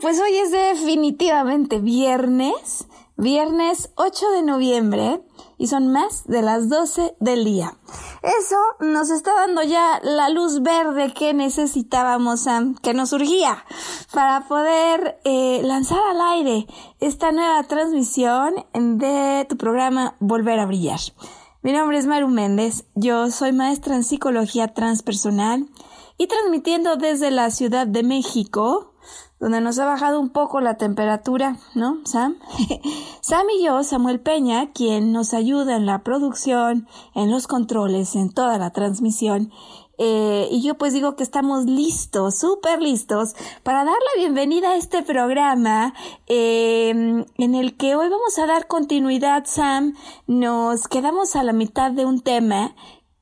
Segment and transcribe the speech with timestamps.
[0.00, 5.22] Pues hoy es definitivamente viernes, viernes 8 de noviembre
[5.58, 7.78] y son más de las 12 del día.
[8.22, 12.44] Eso nos está dando ya la luz verde que necesitábamos,
[12.82, 13.64] que nos surgía
[14.12, 16.66] para poder eh, lanzar al aire
[17.00, 21.00] esta nueva transmisión de tu programa Volver a Brillar.
[21.62, 25.66] Mi nombre es Maru Méndez, yo soy maestra en psicología transpersonal
[26.18, 28.92] y transmitiendo desde la Ciudad de México,
[29.40, 32.36] donde nos ha bajado un poco la temperatura, ¿no, Sam?
[33.20, 38.30] Sam y yo, Samuel Peña, quien nos ayuda en la producción, en los controles, en
[38.32, 39.52] toda la transmisión.
[39.98, 44.76] Eh, y yo pues digo que estamos listos, súper listos, para dar la bienvenida a
[44.76, 45.94] este programa
[46.26, 49.94] em, en el que hoy vamos a dar continuidad, Sam.
[50.26, 52.74] Nos quedamos a la mitad de un tema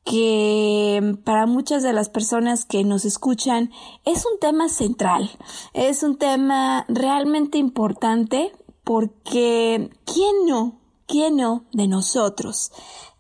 [0.05, 3.73] que para muchas de las personas que nos escuchan
[4.05, 5.31] es un tema central,
[5.73, 8.53] es un tema realmente importante
[8.85, 12.71] porque ¿quién no, quién no de nosotros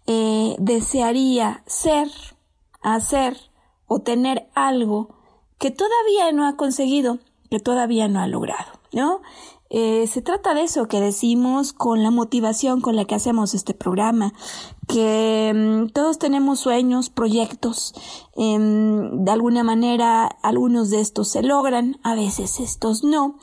[0.06, 2.08] eh, desearía ser,
[2.82, 3.38] hacer
[3.86, 5.16] o tener algo
[5.58, 7.18] que todavía no ha conseguido,
[7.50, 9.22] que todavía no ha logrado, ¿no?
[9.76, 13.74] Eh, se trata de eso que decimos con la motivación con la que hacemos este
[13.74, 14.32] programa,
[14.86, 17.92] que mm, todos tenemos sueños, proyectos,
[18.36, 23.34] em, de alguna manera algunos de estos se logran, a veces estos no.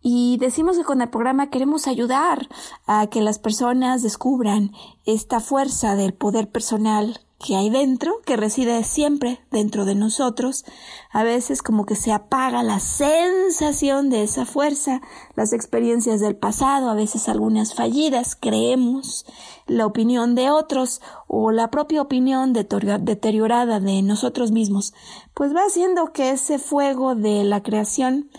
[0.00, 2.48] Y decimos que con el programa queremos ayudar
[2.86, 4.72] a que las personas descubran
[5.04, 10.64] esta fuerza del poder personal que hay dentro, que reside siempre dentro de nosotros.
[11.10, 15.02] A veces como que se apaga la sensación de esa fuerza,
[15.36, 19.26] las experiencias del pasado, a veces algunas fallidas, creemos
[19.66, 24.94] la opinión de otros o la propia opinión deteriorada de nosotros mismos,
[25.34, 28.30] pues va haciendo que ese fuego de la creación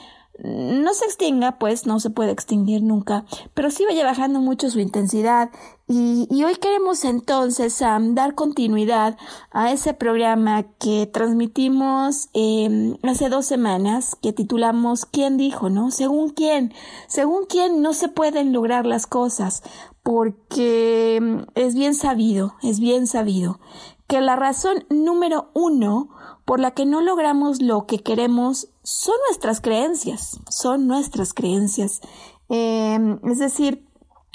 [0.43, 4.79] no se extinga, pues no se puede extinguir nunca, pero sí vaya bajando mucho su
[4.79, 5.49] intensidad.
[5.87, 9.17] Y, hoy queremos entonces dar continuidad
[9.51, 15.69] a ese programa que transmitimos em, hace dos semanas, que titulamos ¿Quién dijo?
[15.69, 15.91] ¿No?
[15.91, 16.73] Según quién,
[17.07, 19.61] según quién no se pueden lograr las cosas,
[20.01, 23.59] porque em, es bien sabido, es bien sabido
[24.07, 26.09] que la razón número uno
[26.45, 32.01] por la que no logramos lo que queremos son nuestras creencias, son nuestras creencias.
[32.49, 33.84] Em, es decir,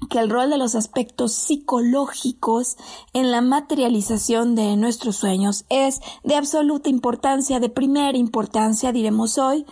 [0.09, 2.77] que el rol de los aspectos psicológicos
[3.13, 9.67] en la materialización de nuestros sueños es de absoluta importancia, de primera importancia, diremos hoy,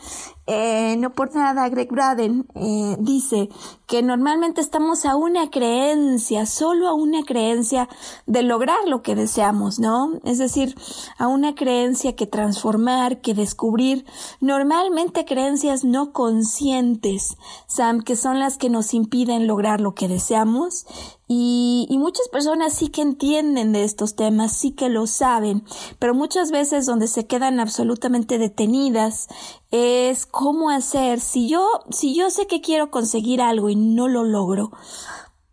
[0.51, 3.51] eh, no por nada, Greg Braden eh, dice
[3.87, 7.87] que normalmente estamos a una creencia, solo a una creencia
[8.25, 10.19] de lograr lo que deseamos, ¿no?
[10.25, 10.75] Es decir,
[11.19, 14.07] a una creencia que transformar, que descubrir,
[14.41, 17.37] normalmente creencias no conscientes,
[17.67, 20.87] Sam, que son las que nos impiden lograr lo que deseamos
[21.29, 25.63] y, y, muchas personas sí que entienden de estos temas, sí que lo saben,
[25.99, 29.29] pero muchas veces donde se quedan absolutamente detenidas
[29.71, 31.21] es cómo hacer.
[31.21, 34.71] Si yo, si yo sé que quiero conseguir algo y no lo logro,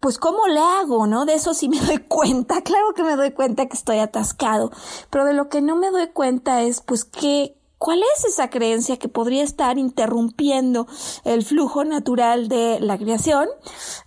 [0.06, 1.26] pues cómo le hago, ¿no?
[1.26, 2.62] De eso sí me doy cuenta.
[2.64, 4.72] Claro que me doy cuenta que estoy atascado,
[5.10, 8.98] pero de lo que no me doy cuenta es pues qué, ¿Cuál es esa creencia
[8.98, 10.88] que podría estar interrumpiendo
[11.24, 13.48] el flujo natural de la creación?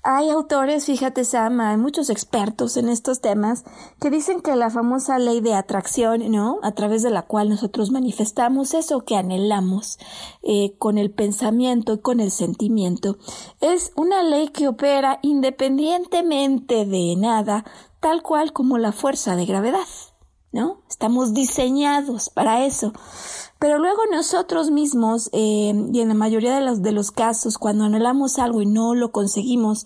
[0.02, 3.64] Hay autores, fíjate Sam, hay muchos expertos en estos temas
[4.00, 6.58] que dicen que la famosa ley de atracción, ¿no?
[6.62, 9.98] A través de la cual nosotros manifestamos eso que anhelamos
[10.42, 13.18] eh, con el pensamiento y con el sentimiento,
[13.60, 17.64] es una ley que opera independientemente de nada,
[18.00, 19.86] tal cual como la fuerza de gravedad.
[20.52, 20.82] ¿no?
[20.88, 22.92] Estamos diseñados para eso.
[23.58, 27.84] Pero luego nosotros mismos, eh, y en la mayoría de los, de los casos, cuando
[27.84, 29.84] anhelamos algo y no lo conseguimos,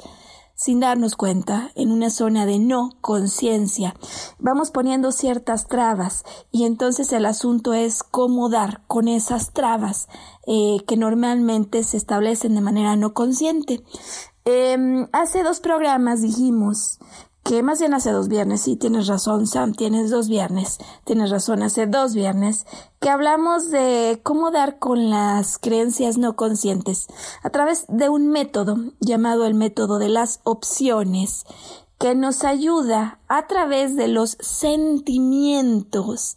[0.55, 3.97] sin darnos cuenta, en una zona de no conciencia,
[4.39, 10.09] vamos poniendo ciertas trabas y entonces el asunto es cómo dar con esas trabas
[10.47, 13.83] eh, que normalmente se establecen de manera no consciente.
[14.45, 16.99] Em, hace dos programas dijimos
[17.43, 21.63] que más bien hace dos viernes, sí, tienes razón, Sam, tienes dos viernes, tienes razón,
[21.63, 22.67] hace dos viernes,
[23.01, 27.09] que hablamos de cómo dar con las creencias no conscientes
[27.43, 31.45] a través de un método llamado el método de las opciones,
[31.99, 36.37] que nos ayuda a través de los sentimientos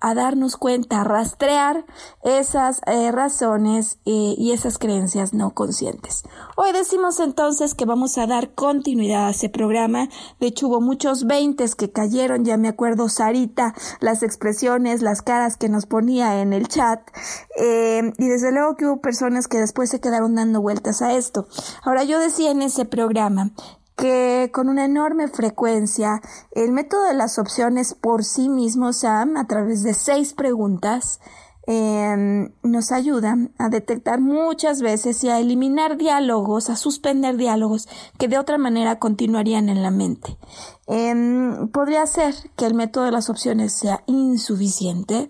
[0.00, 1.84] a darnos cuenta, a rastrear
[2.22, 6.22] esas eh, razones eh, y esas creencias no conscientes.
[6.56, 10.08] Hoy decimos entonces que vamos a dar continuidad a ese programa.
[10.40, 15.56] De hecho, hubo muchos veintes que cayeron, ya me acuerdo Sarita, las expresiones, las caras
[15.56, 17.00] que nos ponía en el chat.
[17.56, 21.48] Eh, y desde luego que hubo personas que después se quedaron dando vueltas a esto.
[21.82, 23.50] Ahora, yo decía en ese programa
[23.98, 26.22] que con una enorme frecuencia
[26.52, 31.20] el método de las opciones por sí mismo, Sam, a través de seis preguntas,
[31.66, 38.28] em, nos ayuda a detectar muchas veces y a eliminar diálogos, a suspender diálogos que
[38.28, 40.38] de otra manera continuarían en la mente.
[40.86, 45.28] Em, podría ser que el método de las opciones sea insuficiente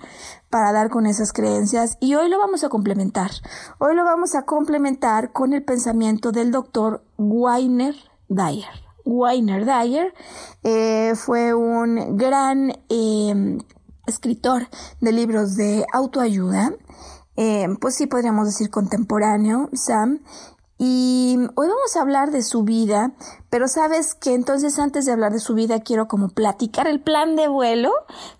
[0.50, 3.30] para dar con esas creencias y hoy lo vamos a complementar.
[3.78, 7.96] Hoy lo vamos a complementar con el pensamiento del doctor Weiner
[8.28, 8.88] Dyer.
[9.04, 10.12] Weiner Dyer
[10.62, 13.58] eh, fue un gran em,
[14.06, 14.68] escritor
[15.00, 16.74] de libros de autoayuda,
[17.36, 20.20] em, pues sí podríamos decir contemporáneo, Sam,
[20.80, 23.10] y hoy vamos a hablar de su vida,
[23.50, 27.34] pero sabes que entonces antes de hablar de su vida quiero como platicar el plan
[27.34, 27.90] de vuelo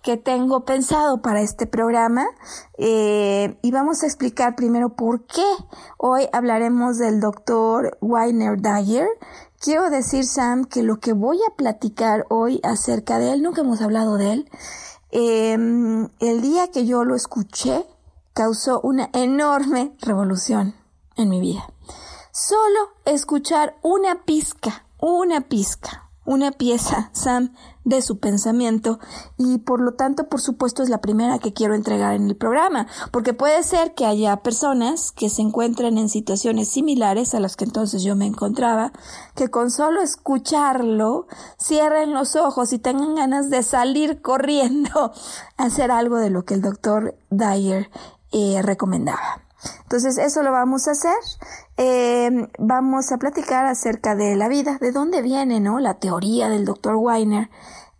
[0.03, 2.25] que tengo pensado para este programa
[2.77, 5.43] eh, y vamos a explicar primero por qué
[5.97, 9.09] hoy hablaremos del doctor Weiner Dyer.
[9.59, 13.81] Quiero decir, Sam, que lo que voy a platicar hoy acerca de él, nunca hemos
[13.81, 14.49] hablado de él,
[15.11, 17.85] em, el día que yo lo escuché
[18.33, 20.75] causó una enorme revolución
[21.17, 21.67] en mi vida.
[22.31, 27.53] Solo escuchar una pizca, una pizca, una pieza, Sam,
[27.89, 28.99] de su pensamiento
[29.37, 32.87] y por lo tanto, por supuesto, es la primera que quiero entregar en el programa,
[33.11, 37.65] porque puede ser que haya personas que se encuentren en situaciones similares a las que
[37.65, 38.93] entonces yo me encontraba,
[39.35, 41.27] que con solo escucharlo
[41.59, 45.11] cierren los ojos y tengan ganas de salir corriendo
[45.57, 47.89] a hacer algo de lo que el doctor Dyer
[48.31, 49.48] eh, recomendaba.
[49.83, 51.17] Entonces, eso lo vamos a hacer.
[51.77, 55.79] Eh, vamos a platicar acerca de la vida, de dónde viene, ¿no?
[55.79, 57.49] La teoría del doctor Weiner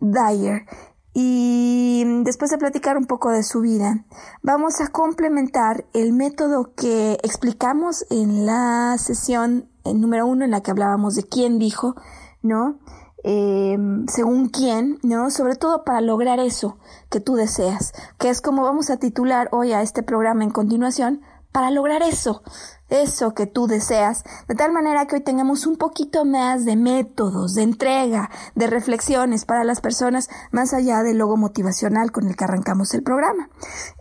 [0.00, 0.66] Dyer.
[1.12, 4.04] Y después de platicar un poco de su vida,
[4.42, 10.70] vamos a complementar el método que explicamos en la sesión número uno en la que
[10.70, 11.96] hablábamos de quién dijo,
[12.42, 12.78] ¿no?
[13.24, 15.30] Eh, según quién, ¿no?
[15.30, 16.78] Sobre todo para lograr eso
[17.10, 21.22] que tú deseas, que es como vamos a titular hoy a este programa en continuación,
[21.52, 22.42] para lograr eso,
[22.90, 27.54] eso que tú deseas, de tal manera que hoy tengamos un poquito más de métodos,
[27.54, 32.44] de entrega, de reflexiones para las personas, más allá del logo motivacional con el que
[32.44, 33.48] arrancamos el programa.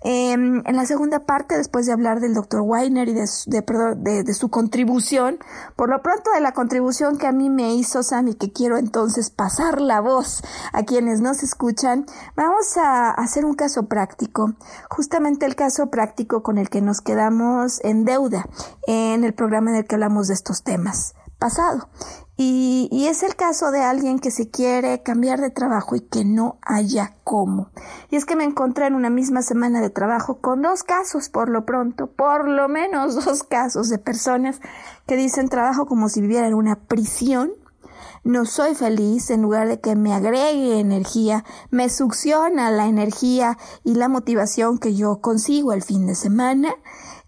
[0.03, 4.33] Em, en la segunda parte, después de hablar del doctor Weiner y de, de, de,
[4.33, 5.37] su contribución,
[5.75, 8.77] por lo pronto de la contribución que a mí me hizo Sam y que quiero
[8.77, 10.41] entonces pasar la voz
[10.73, 12.05] a quienes nos escuchan,
[12.35, 14.53] vamos a hacer un caso práctico,
[14.89, 18.47] justamente el caso práctico con el que nos quedamos en deuda
[18.91, 21.89] en el programa en el que hablamos de estos temas pasado.
[22.37, 26.57] Y, es el caso de alguien que se quiere cambiar de trabajo y que no
[26.61, 27.69] haya cómo.
[28.09, 31.49] Y es que me encontré en una misma semana de trabajo con dos casos por
[31.49, 34.59] lo pronto, por lo menos dos casos de personas
[35.05, 37.51] que dicen trabajo como si viviera en una prisión.
[38.23, 43.95] No soy feliz en lugar de que me agregue energía, me succiona la energía y
[43.95, 46.73] la motivación que yo consigo el fin de semana.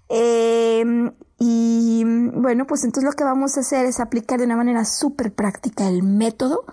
[0.10, 1.12] Eh,
[1.44, 5.34] Y bueno, pues entonces lo que vamos a hacer es aplicar de una manera súper
[5.34, 6.66] práctica el método.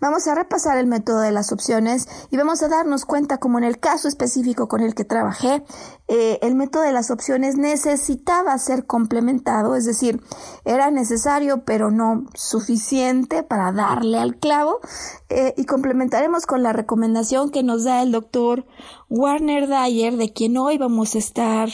[0.00, 3.62] Vamos a repasar el método de las opciones y vamos a darnos cuenta, como en
[3.62, 5.62] el caso específico con el que trabajé,
[6.08, 10.20] eh, el método de las opciones necesitaba ser complementado, es decir,
[10.64, 14.80] era necesario pero no suficiente para darle al clavo.
[15.28, 18.66] Eh, y complementaremos con la recomendación que nos da el doctor
[19.08, 21.68] Warner Dyer, de quien hoy vamos a estar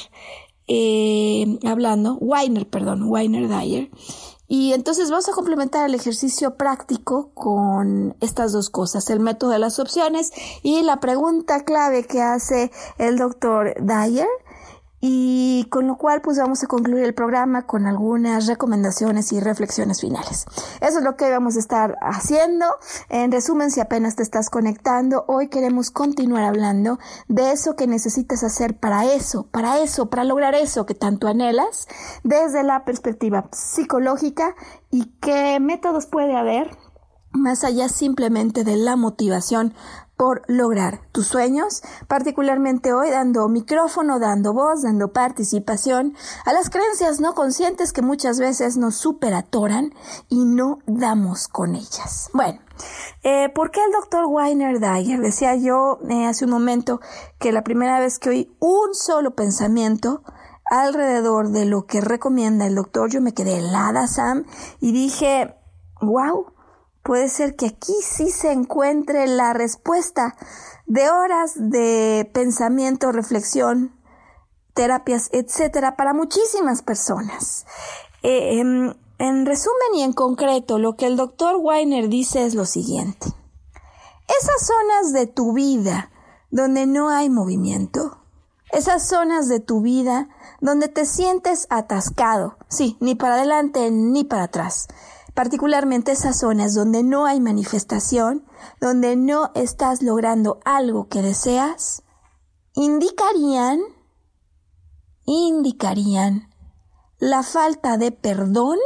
[0.68, 3.90] eh, hablando, Weiner, perdón, Weiner Dyer.
[4.48, 9.58] Y entonces vamos a complementar el ejercicio práctico con estas dos cosas, el método de
[9.58, 10.30] las opciones
[10.62, 14.28] y la pregunta clave que hace el doctor Dyer
[15.04, 20.00] y con lo cual pues vamos a concluir el programa con algunas recomendaciones y reflexiones
[20.00, 20.46] finales.
[20.80, 22.66] Eso es lo que vamos a estar haciendo.
[23.08, 28.44] En resumen, si apenas te estás conectando, hoy queremos continuar hablando de eso que necesitas
[28.44, 31.88] hacer para eso, para eso, para lograr eso que tanto anhelas
[32.22, 34.54] desde la perspectiva psicológica
[34.92, 36.70] y qué métodos puede haber
[37.32, 39.74] más allá simplemente de la motivación
[40.22, 46.14] por lograr tus sueños, particularmente hoy dando micrófono, dando voz, dando participación
[46.46, 49.92] a las creencias no conscientes que muchas veces nos superatoran
[50.28, 52.30] y no damos con ellas.
[52.34, 52.60] Bueno,
[53.24, 55.18] eh, ¿por qué el doctor Weiner Dyer?
[55.20, 57.00] Decía yo eh, hace un momento
[57.40, 60.22] que la primera vez que oí un solo pensamiento
[60.70, 64.44] alrededor de lo que recomienda el doctor, yo me quedé helada, Sam,
[64.78, 65.56] y dije,
[66.00, 66.46] wow,
[67.02, 70.36] puede ser que aquí sí se encuentre la respuesta
[70.86, 73.94] de horas de pensamiento, reflexión,
[74.74, 77.66] terapias, etcétera, para muchísimas personas.
[78.22, 82.66] Eh, em, en resumen y en concreto, lo que el doctor Weiner dice es lo
[82.66, 83.28] siguiente.
[84.40, 86.10] Esas zonas de tu vida
[86.50, 88.18] donde no hay movimiento,
[88.72, 90.28] esas zonas de tu vida
[90.60, 94.88] donde te sientes atascado, sí, ni para adelante ni para atrás,
[95.34, 98.44] particularmente esas zonas donde no hay manifestación,
[98.80, 102.02] donde no estás logrando algo que deseas,
[102.74, 103.80] indicarían,
[105.24, 106.50] indicarían
[107.18, 108.78] la falta de perdón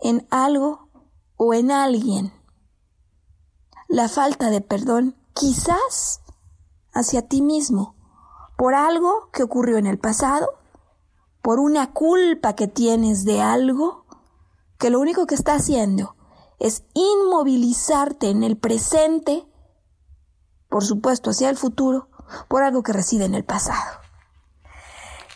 [0.00, 0.90] en algo
[1.36, 2.32] o en alguien.
[3.88, 6.20] La falta de perdón quizás
[6.92, 7.96] hacia ti mismo
[8.56, 10.58] por algo que ocurrió en el pasado,
[11.42, 14.05] por una culpa que tienes de algo
[14.78, 16.16] que lo único que está haciendo
[16.58, 19.46] es inmovilizarte en el presente,
[20.68, 22.08] por supuesto hacia el futuro,
[22.48, 24.00] por algo que reside en el pasado.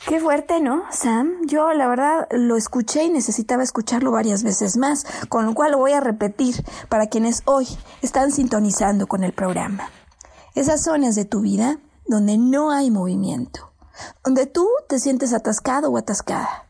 [0.07, 1.47] Qué fuerte, ¿no, Sam?
[1.47, 5.79] Yo la verdad lo escuché y necesitaba escucharlo varias veces más, con lo cual lo
[5.79, 7.69] voy a repetir para quienes hoy
[8.01, 9.91] están sintonizando con el programa.
[10.55, 13.73] Esas zonas de tu vida donde no hay movimiento,
[14.25, 16.67] donde tú te sientes atascado o atascada,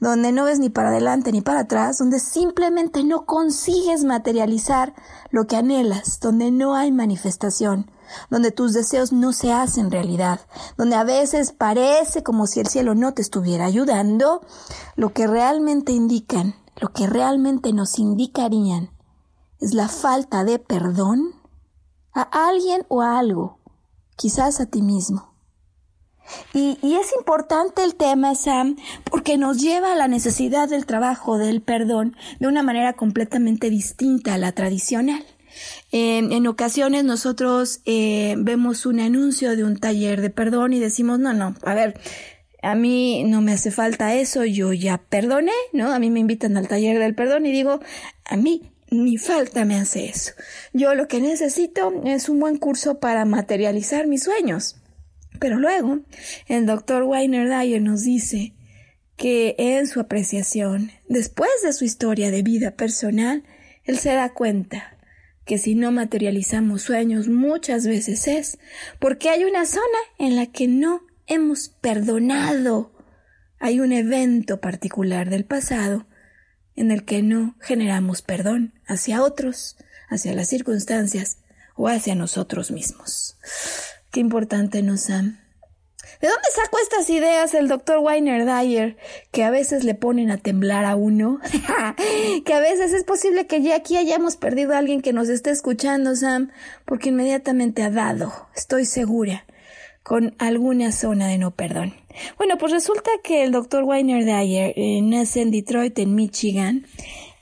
[0.00, 4.94] donde no ves ni para adelante ni para atrás, donde simplemente no consigues materializar
[5.30, 7.90] lo que anhelas, donde no hay manifestación,
[8.30, 10.40] donde tus deseos no se hacen realidad,
[10.76, 14.40] donde a veces parece como si el cielo no te estuviera ayudando,
[14.96, 18.90] lo que realmente indican, lo que realmente nos indicarían
[19.60, 21.34] es la falta de perdón
[22.12, 23.58] a alguien o a algo,
[24.16, 25.33] quizás a ti mismo.
[26.52, 31.60] Y, es importante el tema, Sam, porque nos lleva a la necesidad del trabajo, del
[31.60, 35.24] perdón, de una manera completamente distinta a la tradicional.
[35.92, 41.32] en ocasiones nosotros eh, vemos un anuncio de un taller de perdón y decimos, no,
[41.32, 42.00] no, a ver,
[42.64, 45.92] a mí no me hace falta eso, yo ya perdoné, ¿no?
[45.92, 47.80] A mí me invitan al taller del perdón y digo,
[48.24, 50.32] a mí ni falta me hace eso.
[50.72, 54.76] Yo lo que necesito es un buen curso para materializar mis sueños.
[55.38, 56.00] Pero luego,
[56.46, 58.54] el doctor Weiner Dyer nos dice
[59.16, 63.44] que en su apreciación, después de su historia de vida personal,
[63.84, 64.96] él se da cuenta
[65.44, 68.58] que si no materializamos sueños muchas veces es
[68.98, 69.84] porque hay una zona
[70.18, 72.92] en la que no hemos perdonado.
[73.58, 76.06] Hay un evento particular del pasado
[76.76, 79.76] en el que no generamos perdón hacia otros,
[80.08, 81.38] hacia las circunstancias
[81.76, 83.36] o hacia nosotros mismos.
[84.14, 85.40] Qué importante, ¿no, Sam?
[86.20, 88.96] ¿De dónde sacó estas ideas el doctor Weiner Dyer?
[89.32, 91.40] Que a veces le ponen a temblar a uno.
[92.44, 95.50] que a veces es posible que ya aquí hayamos perdido a alguien que nos esté
[95.50, 96.52] escuchando, Sam,
[96.84, 99.46] porque inmediatamente ha dado, estoy segura,
[100.04, 101.94] con alguna zona de no perdón.
[102.38, 106.86] Bueno, pues resulta que el doctor Weiner Dyer eh, nace en Detroit, en Michigan.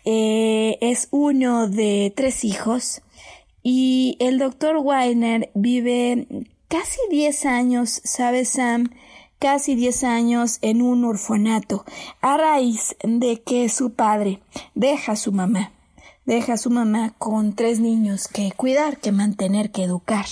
[0.07, 3.03] Eh, es uno de tres hijos.
[3.63, 6.27] Y el doctor Weiner vive
[6.73, 8.93] casi 10 años, sabe Sam,
[9.39, 11.85] casi 10 años en un orfanato
[12.23, 14.41] a raíz de que su padre
[14.75, 15.73] deja a su mamá
[16.25, 20.25] deja a su mamá con tres niños que cuidar, que mantener, que educar.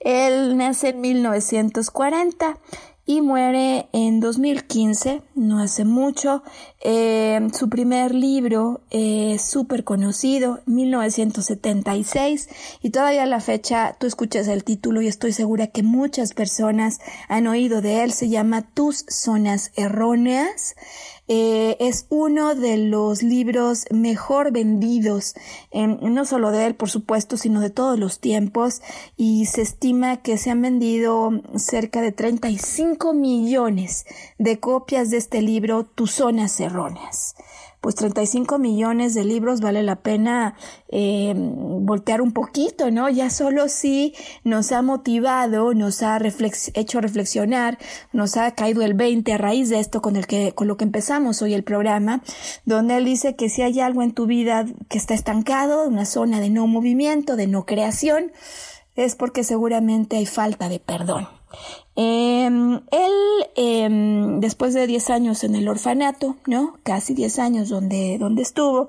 [0.00, 2.58] Él nace en 1940
[3.04, 6.42] y muere en 2015, no hace mucho.
[6.80, 12.48] Eh, su primer libro es súper conocido, 1976,
[12.82, 17.00] y todavía a la fecha tú escuchas el título y estoy segura que muchas personas
[17.28, 18.12] han oído de él.
[18.12, 20.76] Se llama Tus Zonas Erróneas.
[21.30, 25.34] Eh, es uno de los libros mejor vendidos,
[25.74, 28.80] no solo de él, por supuesto, sino de todos los tiempos,
[29.14, 34.06] y se estima que se han vendido cerca de 35 millones
[34.38, 36.67] de copias de este libro, Tus zonas erróneas
[37.80, 40.56] pues 35 millones de libros vale la pena
[40.88, 43.08] eh, voltear un poquito, ¿no?
[43.08, 46.18] Ya solo si nos ha motivado, nos ha
[46.74, 47.78] hecho reflexionar,
[48.12, 50.84] nos ha caído el 20 a raíz de esto con el que, con lo que
[50.84, 52.22] empezamos hoy el programa,
[52.64, 56.40] donde él dice que si hay algo en tu vida que está estancado, una zona
[56.40, 58.32] de no movimiento, de no creación,
[58.96, 61.28] es porque seguramente hay falta de perdón.
[62.00, 63.12] Em, él,
[63.56, 66.74] em, después de 10 años en el orfanato, ¿no?
[66.84, 68.86] Casi 10 años donde, donde estuvo,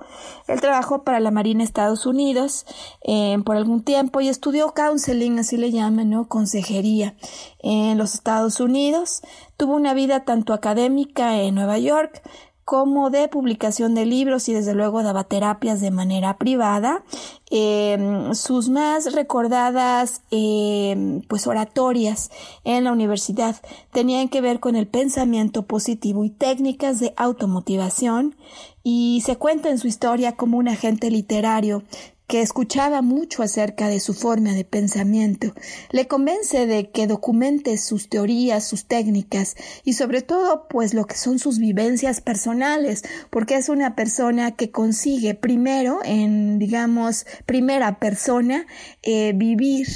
[0.48, 2.68] él trabajó para la Marina Estados Unidos
[3.02, 6.28] em, por algún tiempo y estudió counseling, así le llaman, ¿no?
[6.28, 7.16] Consejería
[7.64, 9.24] en los Estados Unidos.
[9.58, 12.22] Tuvo una vida tanto académica en Nueva York
[12.70, 17.04] como de publicación de libros y desde luego daba terapias de manera privada.
[17.50, 22.30] Em, sus más recordadas em, pues oratorias
[22.66, 23.56] en la universidad
[23.92, 28.36] tenían que ver con el pensamiento positivo y técnicas de automotivación
[28.84, 31.82] y se cuenta en su historia como un agente literario
[32.30, 35.56] que escuchaba mucho acerca de su forma de pensamiento,
[35.90, 41.16] le convence de que documente sus teorías, sus técnicas y sobre todo pues lo que
[41.16, 48.68] son sus vivencias personales, porque es una persona que consigue primero en digamos primera persona
[49.02, 49.88] eh, vivir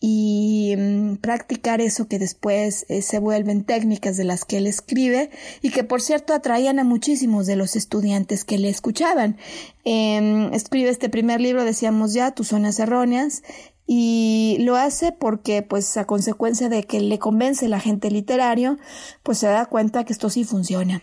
[0.00, 5.30] y mm, practicar eso que después eh, se vuelven técnicas de las que él escribe
[5.62, 9.38] y que por cierto atraían a muchísimos de los estudiantes que le escuchaban.
[9.84, 13.42] Em, escribe este primer libro, decíamos ya, Tus zonas erróneas,
[13.86, 18.78] y lo hace porque pues a consecuencia de que le convence la gente literario,
[19.22, 21.02] pues se da cuenta que esto sí funciona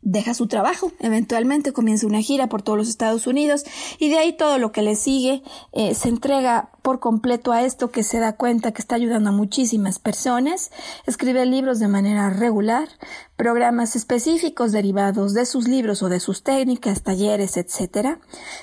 [0.00, 3.64] deja su trabajo, eventualmente comienza una gira por todos los Estados Unidos
[3.98, 8.02] y de ahí todo lo que le sigue eh, se entrega completo a esto que
[8.02, 10.70] se da cuenta que está ayudando a muchísimas personas,
[11.06, 12.88] escribe libros de manera regular,
[13.36, 18.18] programas específicos derivados de sus libros o de sus técnicas, talleres, etc.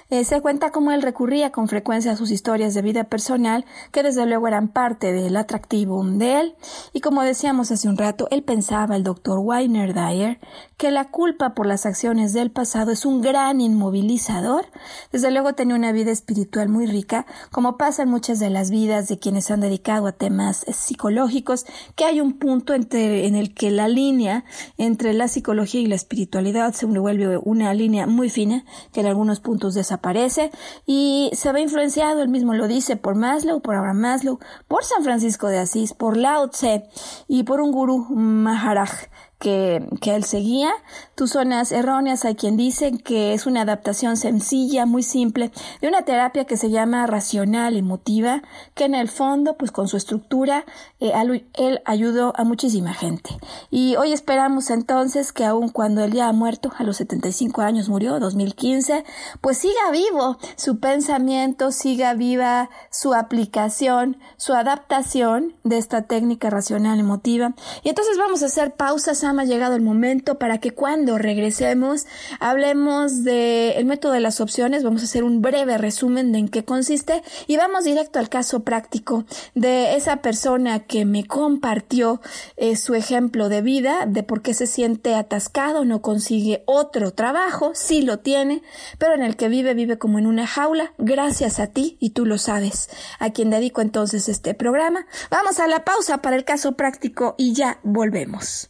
[0.09, 4.03] Eh, se cuenta cómo él recurría con frecuencia a sus historias de vida personal, que
[4.03, 6.55] desde luego eran parte del atractivo de él,
[6.91, 10.39] y como decíamos hace un rato, él pensaba, el doctor Weiner Dyer,
[10.77, 14.65] que la culpa por las acciones del pasado es un gran inmovilizador.
[15.11, 19.09] Desde luego tenía una vida espiritual muy rica, como pasa en muchas de las vidas
[19.09, 21.65] de quienes han dedicado a temas psicológicos,
[21.97, 24.45] que hay un punto en el que la línea
[24.77, 29.41] entre la psicología y la espiritualidad se vuelve una línea muy fina que en algunos
[29.41, 30.49] puntos desaparece
[30.85, 35.03] y se ve influenciado, él mismo lo dice, por Maslow, por Abraham Maslow, por San
[35.03, 36.85] Francisco de Asís, por Lao Tse
[37.27, 39.09] y por un gurú Maharaj
[39.45, 40.71] que, que él seguía.
[41.13, 46.01] Tus zonas erróneas hay quien dice que es una adaptación sencilla, muy simple, de una
[46.01, 48.41] terapia que se llama racional emotiva,
[48.73, 50.65] que en el fondo, pues con su estructura,
[50.99, 51.13] eh,
[51.53, 53.37] él ayudó a muchísima gente.
[53.69, 57.87] Y hoy esperamos entonces que aun cuando él ya ha muerto, a los 75 años
[57.87, 59.03] murió, 2015,
[59.41, 66.99] pues siga vivo su pensamiento, siga viva su aplicación, su adaptación de esta técnica racional
[66.99, 67.53] emotiva.
[67.83, 72.05] Y entonces vamos a hacer pausas ha llegado el momento para que cuando regresemos
[72.39, 74.83] hablemos del método de las opciones.
[74.83, 78.63] Vamos a hacer un breve resumen de en qué consiste y vamos directo al caso
[78.63, 82.21] práctico de esa persona que me compartió
[82.57, 87.71] eh, su ejemplo de vida, de por qué se siente atascado, no consigue otro trabajo,
[87.73, 88.61] sí lo tiene,
[88.97, 92.25] pero en el que vive, vive como en una jaula, gracias a ti y tú
[92.25, 95.05] lo sabes, a quien dedico entonces este programa.
[95.29, 98.69] Vamos a la pausa para el caso práctico y ya volvemos.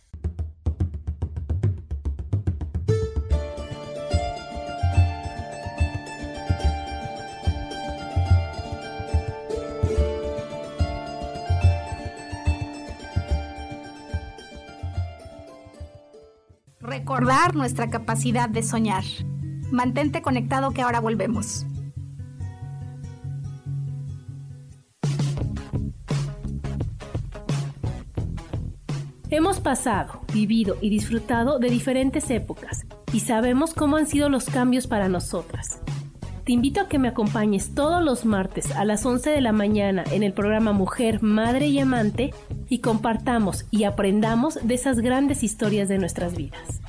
[17.05, 19.03] Recordar nuestra capacidad de soñar.
[19.69, 21.67] Mantente conectado que ahora volvemos.
[29.29, 34.87] Hemos pasado, vivido y disfrutado de diferentes épocas y sabemos cómo han sido los cambios
[34.87, 35.81] para nosotras.
[36.43, 40.03] Te invito a que me acompañes todos los martes a las 11 de la mañana
[40.11, 42.33] en el programa Mujer, Madre y Amante
[42.67, 46.81] y compartamos y aprendamos de esas grandes historias de nuestras vidas.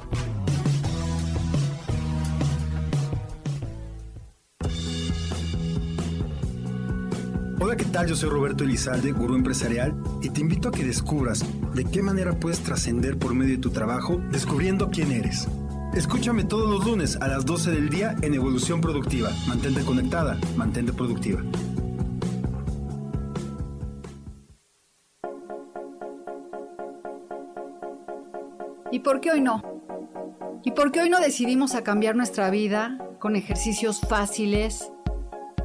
[7.67, 8.07] Hola, ¿qué tal?
[8.07, 12.39] Yo soy Roberto Elizalde, gurú empresarial, y te invito a que descubras de qué manera
[12.39, 15.49] puedes trascender por medio de tu trabajo descubriendo quién eres.
[15.93, 19.31] Escúchame todos los lunes a las 12 del día en Evolución Productiva.
[19.49, 21.43] Mantente conectada, mantente productiva.
[28.93, 29.61] ¿Y por qué hoy no?
[30.63, 34.93] ¿Y por qué hoy no decidimos a cambiar nuestra vida con ejercicios fáciles?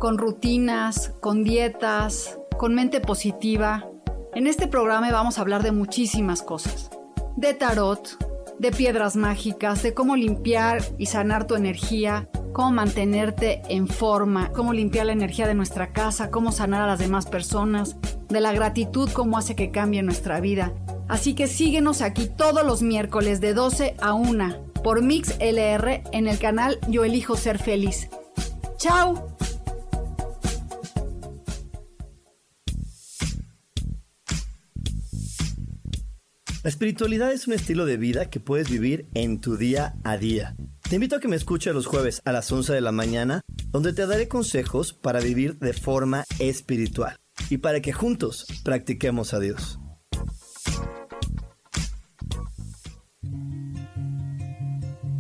[0.01, 3.87] Con rutinas, con dietas, con mente positiva.
[4.33, 6.89] En este programa vamos a hablar de muchísimas cosas.
[7.35, 8.17] De tarot,
[8.57, 14.73] de piedras mágicas, de cómo limpiar y sanar tu energía, cómo mantenerte en forma, cómo
[14.73, 17.95] limpiar la energía de nuestra casa, cómo sanar a las demás personas,
[18.27, 20.73] de la gratitud, cómo hace que cambie nuestra vida.
[21.09, 26.27] Así que síguenos aquí todos los miércoles de 12 a 1 por Mix LR en
[26.27, 28.09] el canal Yo Elijo Ser Feliz.
[28.77, 29.27] ¡Chao!
[36.63, 40.56] La espiritualidad es un estilo de vida que puedes vivir en tu día a día.
[40.88, 43.93] Te invito a que me escuches los jueves a las 11 de la mañana, donde
[43.93, 47.15] te daré consejos para vivir de forma espiritual
[47.50, 49.80] y para que juntos practiquemos a Dios.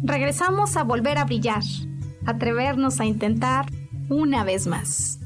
[0.03, 1.63] Regresamos a volver a brillar,
[2.27, 3.65] atrevernos a intentar
[4.09, 5.20] una vez más.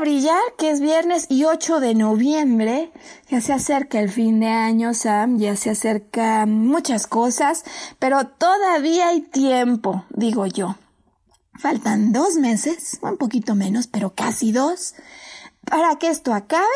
[0.00, 2.90] Brillar, que es viernes y 8 de noviembre.
[3.28, 7.64] Ya se acerca el fin de año, Sam, ya se acerca muchas cosas,
[7.98, 10.76] pero todavía hay tiempo, digo yo.
[11.58, 14.94] Faltan dos meses, un poquito menos, pero casi dos,
[15.64, 16.66] para que esto acabe.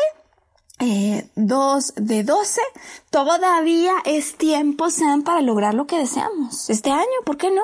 [0.79, 2.61] Eh, dos de doce,
[3.09, 6.69] todavía es tiempo, Sam, para lograr lo que deseamos.
[6.69, 7.61] Este año, ¿por qué no?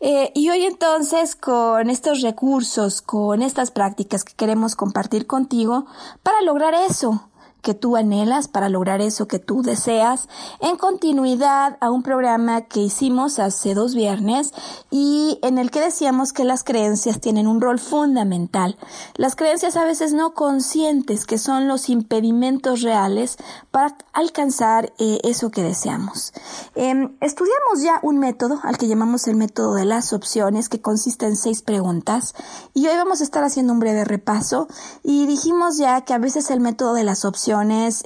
[0.00, 5.86] Eh, y hoy entonces con estos recursos, con estas prácticas que queremos compartir contigo
[6.22, 7.28] para lograr eso,
[7.64, 10.28] que tú anhelas, para lograr eso que tú deseas,
[10.60, 14.52] en continuidad a un programa que hicimos hace dos viernes
[14.90, 18.76] y en el que decíamos que las creencias tienen un rol fundamental.
[19.16, 23.38] Las creencias a veces no conscientes, que son los impedimentos reales
[23.70, 26.34] para alcanzar eh, eso que deseamos.
[26.74, 31.24] Em, estudiamos ya un método al que llamamos el método de las opciones, que consiste
[31.24, 32.34] en seis preguntas
[32.74, 34.68] y hoy vamos a estar haciendo un breve repaso
[35.02, 37.53] y dijimos ya que a veces el método de las opciones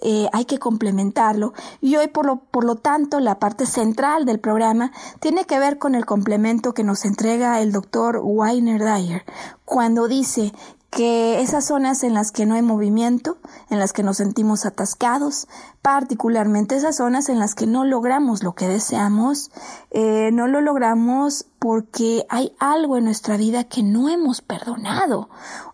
[0.02, 1.54] eh, hay que complementarlo.
[1.80, 5.78] Y hoy por lo, por lo tanto la parte central del programa tiene que ver
[5.78, 9.24] con el complemento que nos entrega el doctor Weiner Dyer
[9.64, 10.52] cuando dice
[10.90, 13.36] que esas zonas en las que no hay movimiento,
[13.68, 15.46] en las que nos sentimos atascados,
[15.82, 19.50] particularmente esas zonas en las que no logramos lo que deseamos,
[19.90, 25.28] eh, no lo logramos porque hay algo en nuestra vida que no hemos perdonado,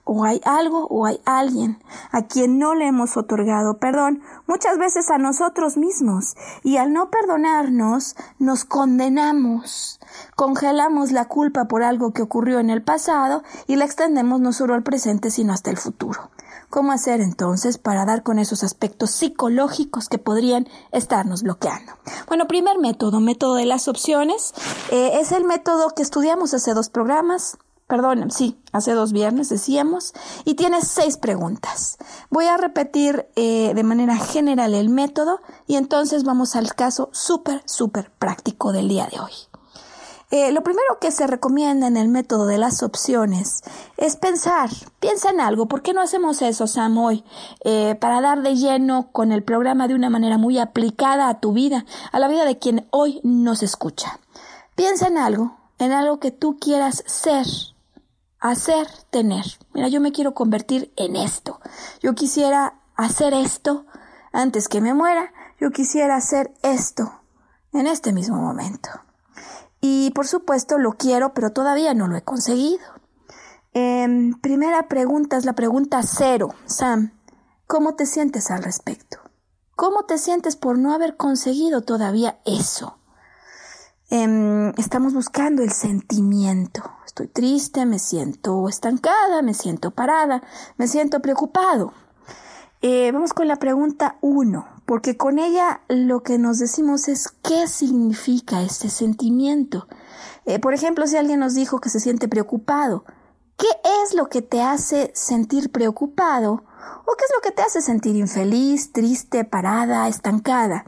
[0.04, 5.10] o hay algo o hay alguien a quien no le hemos otorgado perdón, muchas veces
[5.10, 10.00] a nosotros mismos, y al no perdonarnos nos condenamos,
[10.36, 14.74] congelamos la culpa por algo que ocurrió en el pasado y la extendemos no solo
[14.74, 16.30] al presente sino hasta el futuro.
[16.70, 21.92] ¿Cómo hacer entonces para dar con esos aspectos psicológicos que podrían estarnos bloqueando?
[22.26, 24.52] Bueno, primer método, método de las opciones,
[24.90, 30.14] eh, es el método que estudiamos hace dos programas, perdón, sí, hace dos viernes decíamos,
[30.44, 31.98] y tiene seis preguntas.
[32.30, 37.62] Voy a repetir eh, de manera general el método y entonces vamos al caso súper,
[37.66, 39.32] súper práctico del día de hoy.
[40.30, 43.62] Eh, lo primero que se recomienda en el método de las opciones
[43.96, 44.68] es pensar,
[44.98, 47.22] piensa en algo, ¿por qué no hacemos eso, Sam, hoy?
[47.64, 51.52] Eh, para dar de lleno con el programa de una manera muy aplicada a tu
[51.52, 54.18] vida, a la vida de quien hoy nos escucha.
[54.74, 57.46] Piensa en algo, en algo que tú quieras ser,
[58.50, 59.44] hacer, tener.
[59.72, 61.60] Mira, yo me quiero convertir en esto.
[62.00, 63.86] Yo quisiera hacer esto
[64.32, 65.32] antes que me muera.
[65.60, 67.20] Yo quisiera hacer esto
[67.72, 68.90] en este mismo momento.
[69.80, 72.84] Y por supuesto lo quiero, pero todavía no lo he conseguido.
[73.72, 76.54] Em, primera pregunta es la pregunta cero.
[76.66, 77.12] Sam,
[77.66, 79.18] ¿Cómo te sientes al respecto?
[79.74, 82.98] ¿Cómo te sientes por no haber conseguido todavía eso?
[84.10, 86.82] Em, estamos buscando el sentimiento.
[87.14, 90.42] Estoy triste, me siento estancada, me siento parada,
[90.78, 91.92] me siento preocupado.
[92.82, 97.68] Eh, vamos con la pregunta uno, porque con ella lo que nos decimos es qué
[97.68, 99.86] significa este sentimiento.
[100.44, 103.04] Eh, por ejemplo, si alguien nos dijo que se siente preocupado,
[103.58, 103.68] ¿qué
[104.02, 106.64] es lo que te hace sentir preocupado?
[107.06, 110.84] ¿O qué es lo que te hace sentir infeliz, triste, parada, estancada?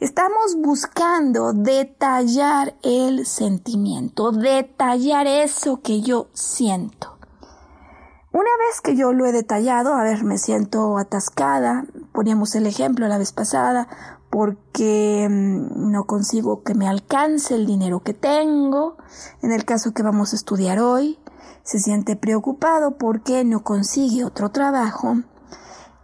[0.00, 7.18] Estamos buscando detallar el sentimiento, detallar eso que yo siento.
[8.30, 13.08] Una vez que yo lo he detallado, a ver, me siento atascada, poníamos el ejemplo
[13.08, 13.88] la vez pasada,
[14.30, 18.98] porque mm, no consigo que me alcance el dinero que tengo,
[19.42, 21.18] en el caso que vamos a estudiar hoy,
[21.64, 25.16] se siente preocupado porque no consigue otro trabajo,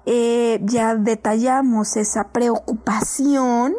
[0.06, 3.74] eh, ya detallamos esa preocupación.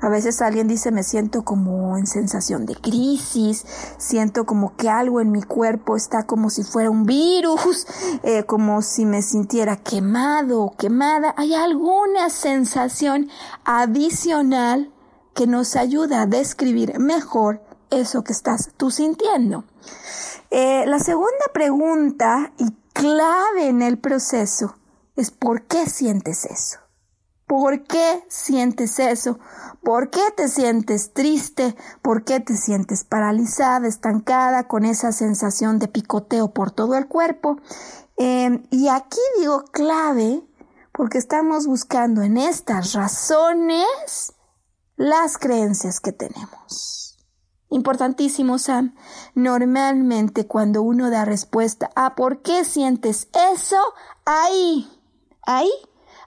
[0.00, 3.64] A veces alguien dice me siento como en sensación de crisis,
[3.96, 7.86] siento como que algo en mi cuerpo está como si fuera un virus,
[8.22, 11.34] eh, como si me sintiera quemado o quemada.
[11.38, 13.30] Hay alguna sensación
[13.64, 14.92] adicional
[15.34, 19.64] que nos ayuda a describir mejor eso que estás tú sintiendo.
[20.50, 24.76] Eh, la segunda pregunta y clave en el proceso
[25.16, 26.78] es por qué sientes eso.
[27.46, 29.38] ¿Por qué sientes eso?
[29.82, 31.76] ¿Por qué te sientes triste?
[32.00, 37.58] ¿Por qué te sientes paralizada, estancada, con esa sensación de picoteo por todo el cuerpo?
[38.16, 40.42] Em, y aquí digo clave
[40.92, 44.32] porque estamos buscando en estas razones
[44.96, 47.18] las creencias que tenemos.
[47.68, 48.94] Importantísimo, Sam.
[49.34, 53.80] Normalmente cuando uno da respuesta a por qué sientes eso,
[54.24, 54.88] ahí
[55.46, 55.70] Ahí,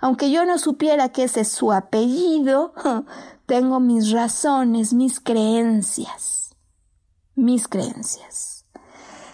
[0.02, 2.74] aunque yo no supiera que ese es su apellido,
[3.46, 6.56] tengo mis razones, mis creencias.
[7.36, 8.66] Mis creencias.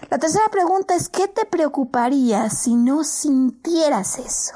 [0.09, 4.53] La tercera pregunta es, ¿qué te preocuparía si no sintieras eso?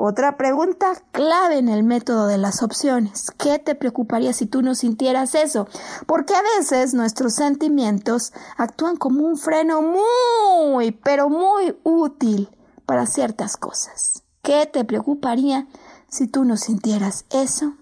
[0.00, 3.32] Otra pregunta clave en el método de las opciones.
[3.36, 5.66] ¿Qué te preocuparía si tú no sintieras eso?
[6.06, 12.48] Porque a veces nuestros sentimientos actúan como un freno muy, pero muy útil
[12.86, 14.22] para ciertas cosas.
[14.42, 15.66] ¿Qué te preocuparía
[16.08, 17.74] si tú no sintieras eso?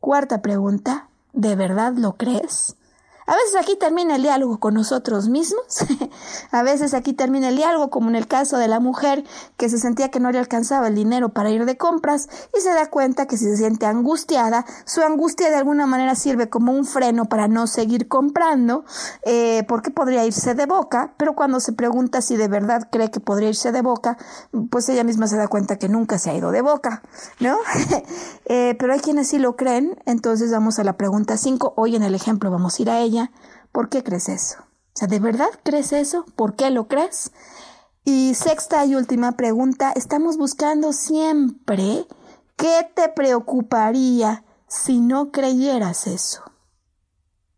[0.00, 2.76] Cuarta pregunta, ¿de verdad lo crees?
[3.26, 5.62] A veces aquí termina el diálogo con nosotros mismos,
[6.50, 9.24] a veces aquí termina el diálogo como en el caso de la mujer
[9.56, 12.70] que se sentía que no le alcanzaba el dinero para ir de compras y se
[12.70, 16.84] da cuenta que si se siente angustiada, su angustia de alguna manera sirve como un
[16.84, 18.84] freno para no seguir comprando,
[19.24, 23.20] eh, porque podría irse de boca, pero cuando se pregunta si de verdad cree que
[23.20, 24.18] podría irse de boca,
[24.70, 27.02] pues ella misma se da cuenta que nunca se ha ido de boca,
[27.38, 27.58] ¿no?
[28.46, 32.02] eh, pero hay quienes sí lo creen, entonces vamos a la pregunta 5, hoy en
[32.02, 33.00] el ejemplo vamos a ir a
[33.72, 34.58] ¿por qué crees eso?
[34.60, 36.24] O sea, ¿de verdad crees eso?
[36.36, 37.32] ¿Por qué lo crees?
[38.04, 42.06] Y sexta y última pregunta, estamos buscando siempre
[42.56, 46.42] qué te preocuparía si no creyeras eso.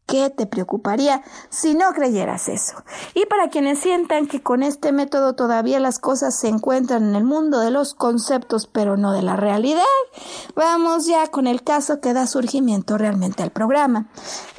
[0.07, 2.75] ¿Qué te preocuparía si no creyeras eso?
[3.15, 7.25] Y para quienes sientan que con este método todavía las cosas se encuentran en el
[7.25, 9.83] mundo de los conceptos pero no de la realidad,
[10.55, 14.09] vamos ya con el caso que da surgimiento realmente al programa.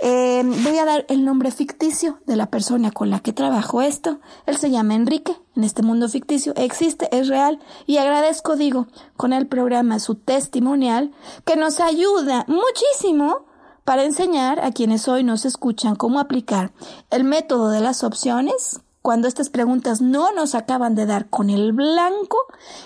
[0.02, 4.20] Eh, voy a dar el nombre ficticio de la persona con la que trabajo esto.
[4.48, 5.36] Él se llama Enrique.
[5.56, 11.14] En este mundo ficticio existe, es real y agradezco, digo, con el programa su testimonial
[11.46, 13.46] que nos ayuda muchísimo
[13.86, 16.72] para enseñar a quienes hoy nos escuchan cómo aplicar
[17.12, 21.72] el método de las opciones cuando estas preguntas no nos acaban de dar con el
[21.74, 22.38] blanco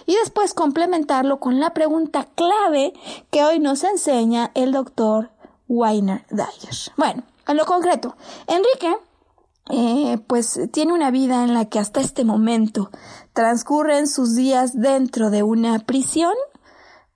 [0.05, 2.91] y después complementarlo con la pregunta clave
[3.31, 5.31] que hoy nos enseña el doctor
[5.69, 6.75] Weiner Dyer.
[6.97, 8.93] Bueno, en lo concreto, Enrique
[9.69, 12.89] eh, pues tiene una vida en la que hasta este momento
[13.31, 16.33] transcurren sus días dentro de una prisión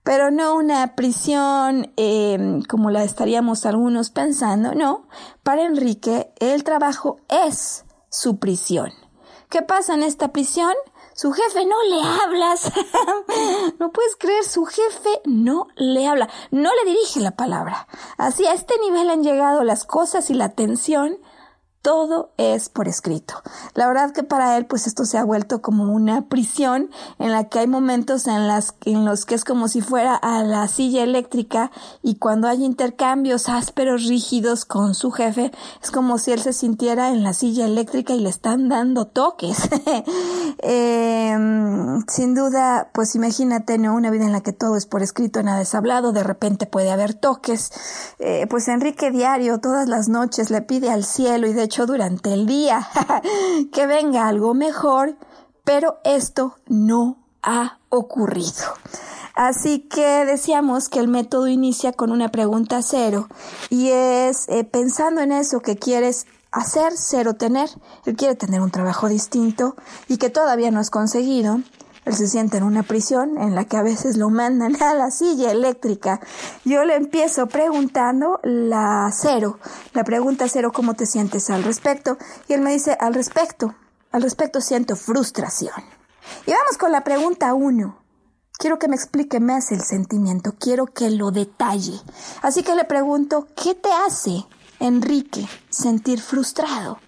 [0.04, 5.08] pero no una prisión eh, como la estaríamos algunos pensando, no,
[5.42, 8.92] para Enrique el trabajo es su prisión.
[9.48, 10.74] ¿Qué pasa en esta prisión?
[11.14, 12.72] Su jefe no le hablas.
[13.78, 17.86] no puedes creer, su jefe no le habla, no le dirige la palabra.
[18.18, 21.18] Así a este nivel han llegado las cosas y la tensión
[21.84, 23.34] todo es por escrito.
[23.74, 27.44] La verdad que para él pues esto se ha vuelto como una prisión en la
[27.50, 31.70] que hay momentos en, los que es como si fuera a la silla eléctrica
[32.02, 37.10] y cuando hay intercambios ásperos, rígidos con su jefe, es como si él se sintiera
[37.10, 39.58] en la silla eléctrica y le están dando toques.
[40.66, 43.94] Em, sin duda, pues imagínate, ¿no?
[43.94, 46.90] Una vida en la que todo es por escrito, nada es hablado, de repente puede
[46.90, 47.70] haber toques.
[48.18, 52.32] Eh, pues Enrique diario, todas las noches, le pide al cielo y de hecho durante
[52.32, 52.88] el día,
[53.72, 55.16] que venga algo mejor,
[55.64, 58.64] pero esto no ha ocurrido.
[59.34, 63.28] Así que decíamos que el método inicia con una pregunta cero
[63.68, 67.68] y es eh, pensando en eso que quieres hacer, cero tener.
[68.06, 69.74] Él quiere tener un trabajo distinto
[70.06, 71.58] y que todavía no has conseguido.
[72.04, 75.10] Él se siente en una prisión en la que a veces lo mandan a la
[75.10, 76.20] silla eléctrica.
[76.64, 79.58] Yo le empiezo preguntando la cero,
[79.92, 82.18] la pregunta cero, ¿cómo te sientes al respecto?
[82.48, 83.74] Y él me dice, al respecto,
[84.12, 85.82] al respecto siento frustración.
[86.46, 87.98] Y vamos con la pregunta uno.
[88.56, 92.00] Quiero que me explique más el sentimiento, quiero que lo detalle.
[92.40, 94.44] Así que le pregunto, ¿qué te hace,
[94.78, 96.98] Enrique, sentir frustrado?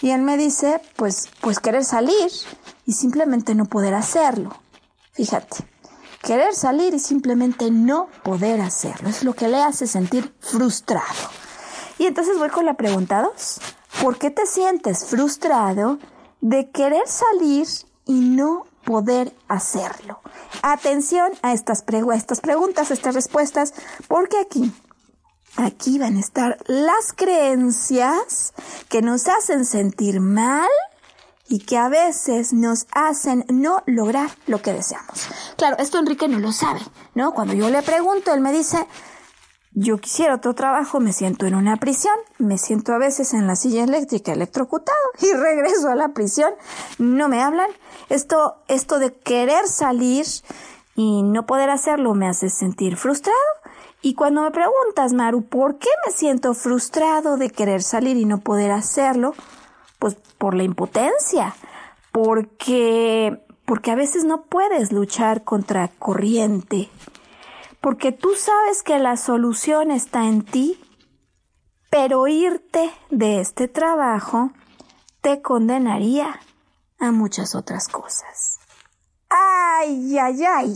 [0.00, 2.30] Y él me dice, pues, pues querer salir
[2.88, 4.50] y simplemente no poder hacerlo.
[5.12, 5.58] Fíjate,
[6.22, 11.28] querer salir y simplemente no poder hacerlo es lo que le hace sentir frustrado.
[11.98, 13.60] Y entonces voy con la pregunta 2.
[14.02, 15.98] ¿Por qué te sientes frustrado
[16.40, 17.66] de querer salir
[18.06, 20.20] y no poder hacerlo?
[20.62, 23.74] Atención a estas, a estas preguntas, a estas respuestas,
[24.08, 24.72] porque aquí
[25.56, 28.54] aquí van a estar las creencias
[28.88, 30.68] que nos hacen sentir mal
[31.48, 35.28] y que a veces nos hacen no lograr lo que deseamos.
[35.56, 36.80] Claro, esto Enrique no lo sabe,
[37.14, 37.32] ¿no?
[37.32, 38.86] Cuando yo le pregunto, él me dice,
[39.72, 43.56] yo quisiera otro trabajo, me siento en una prisión, me siento a veces en la
[43.56, 46.52] silla eléctrica electrocutado y regreso a la prisión,
[46.98, 47.70] no me hablan.
[48.08, 50.26] Esto, esto de querer salir
[50.94, 53.38] y no poder hacerlo me hace sentir frustrado.
[54.02, 58.38] Y cuando me preguntas, Maru, ¿por qué me siento frustrado de querer salir y no
[58.38, 59.34] poder hacerlo?
[59.98, 61.54] Pues por la impotencia,
[62.12, 66.88] porque, porque a veces no puedes luchar contra corriente,
[67.80, 70.80] porque tú sabes que la solución está en ti,
[71.90, 74.52] pero irte de este trabajo
[75.20, 76.40] te condenaría
[76.98, 78.58] a muchas otras cosas.
[79.30, 80.74] Ay, ay, ay,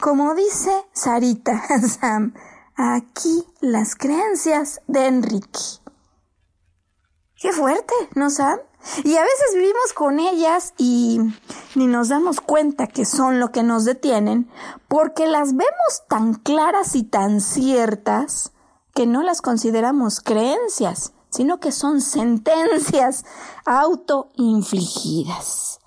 [0.00, 1.62] como dice Sarita
[2.00, 2.34] Sam,
[2.74, 5.60] aquí las creencias de Enrique.
[7.36, 8.69] Qué fuerte, ¿no saben?
[9.04, 11.20] Y a veces vivimos con ellas y
[11.74, 14.50] ni nos damos cuenta que son lo que nos detienen
[14.88, 18.52] porque las vemos tan claras y tan ciertas
[18.94, 23.24] que no las consideramos creencias, sino que son sentencias
[23.64, 25.80] autoinfligidas.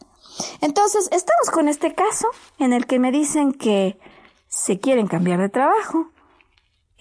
[0.61, 2.27] Entonces, estamos con este caso
[2.57, 3.99] en el que me dicen que
[4.47, 6.07] se quieren cambiar de trabajo,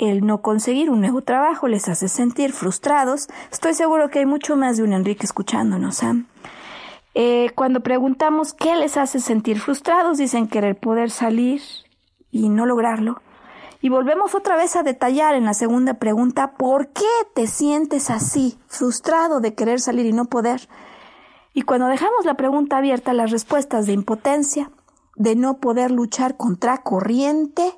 [0.02, 3.28] el no conseguir un nuevo trabajo les hace sentir frustrados.
[3.52, 6.26] Estoy seguro que hay mucho más de un Enrique escuchándonos, Sam.
[7.14, 11.62] Eh, cuando preguntamos qué les hace sentir frustrados, dicen querer poder salir
[12.32, 13.22] y no lograrlo.
[13.80, 18.58] Y volvemos otra vez a detallar en la segunda pregunta, ¿por qué te sientes así,
[18.66, 20.68] frustrado de querer salir y no poder?
[21.54, 24.72] Y cuando dejamos la pregunta abierta, las respuestas de impotencia,
[25.14, 27.72] de no poder luchar contra corriente,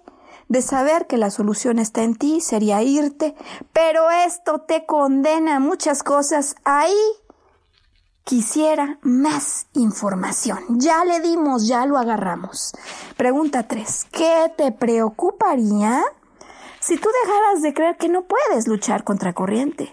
[0.49, 3.35] de saber que la solución está en ti, sería irte,
[3.73, 6.57] pero esto te condena a muchas cosas.
[6.65, 6.95] Ahí
[8.25, 10.59] quisiera más información.
[10.71, 12.73] Ya le dimos, ya lo agarramos.
[13.17, 14.07] Pregunta 3.
[14.11, 16.03] ¿Qué te preocuparía
[16.81, 19.93] si tú dejaras de creer que no puedes luchar contra corriente?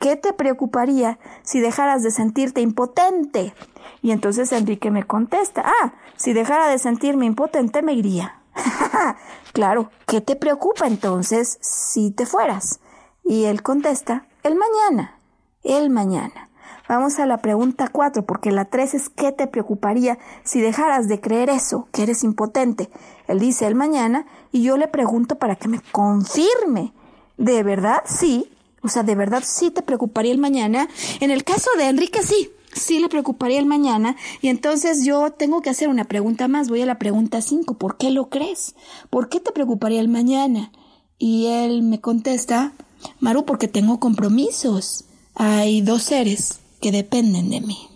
[0.00, 3.54] ¿Qué te preocuparía si dejaras de sentirte impotente?
[4.02, 8.43] Y entonces Enrique me contesta, ah, si dejara de sentirme impotente me iría.
[9.52, 12.80] claro, ¿qué te preocupa entonces si te fueras?
[13.24, 15.18] Y él contesta, el mañana,
[15.62, 16.50] el mañana.
[16.88, 21.20] Vamos a la pregunta 4, porque la 3 es ¿qué te preocuparía si dejaras de
[21.20, 22.90] creer eso, que eres impotente?
[23.26, 26.92] Él dice el mañana y yo le pregunto para que me confirme.
[27.38, 28.52] ¿De verdad sí?
[28.82, 30.88] O sea, ¿de verdad sí te preocuparía el mañana?
[31.20, 35.62] En el caso de Enrique sí sí le preocuparía el mañana y entonces yo tengo
[35.62, 36.68] que hacer una pregunta más.
[36.68, 37.78] Voy a la pregunta 5.
[37.78, 38.74] ¿Por qué lo crees?
[39.10, 40.72] ¿Por qué te preocuparía el mañana?
[41.18, 42.72] Y él me contesta,
[43.20, 45.04] Maru, porque tengo compromisos.
[45.34, 47.88] Hay dos seres que dependen de mí.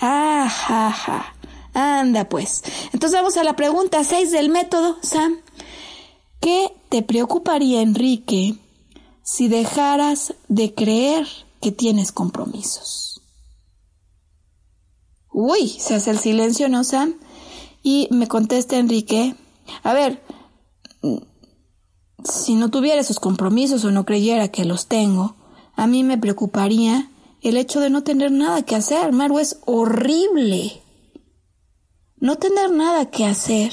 [0.00, 1.34] Ajá,
[1.72, 2.62] Anda pues.
[2.92, 5.36] Entonces vamos a la pregunta 6 del método, Sam.
[6.40, 8.56] ¿Qué te preocuparía, Enrique,
[9.22, 11.26] si dejaras de creer
[11.60, 13.15] que tienes compromisos.
[15.38, 17.14] Uy, se hace el silencio, ¿no, Sam?
[17.82, 19.36] Y me contesta Enrique,
[19.82, 20.22] a ver,
[22.24, 25.36] si no tuviera esos compromisos o no creyera que los tengo,
[25.74, 27.10] a mí me preocuparía
[27.42, 29.12] el hecho de no tener nada que hacer.
[29.12, 30.82] Maru, es horrible.
[32.16, 33.72] No tener nada que hacer.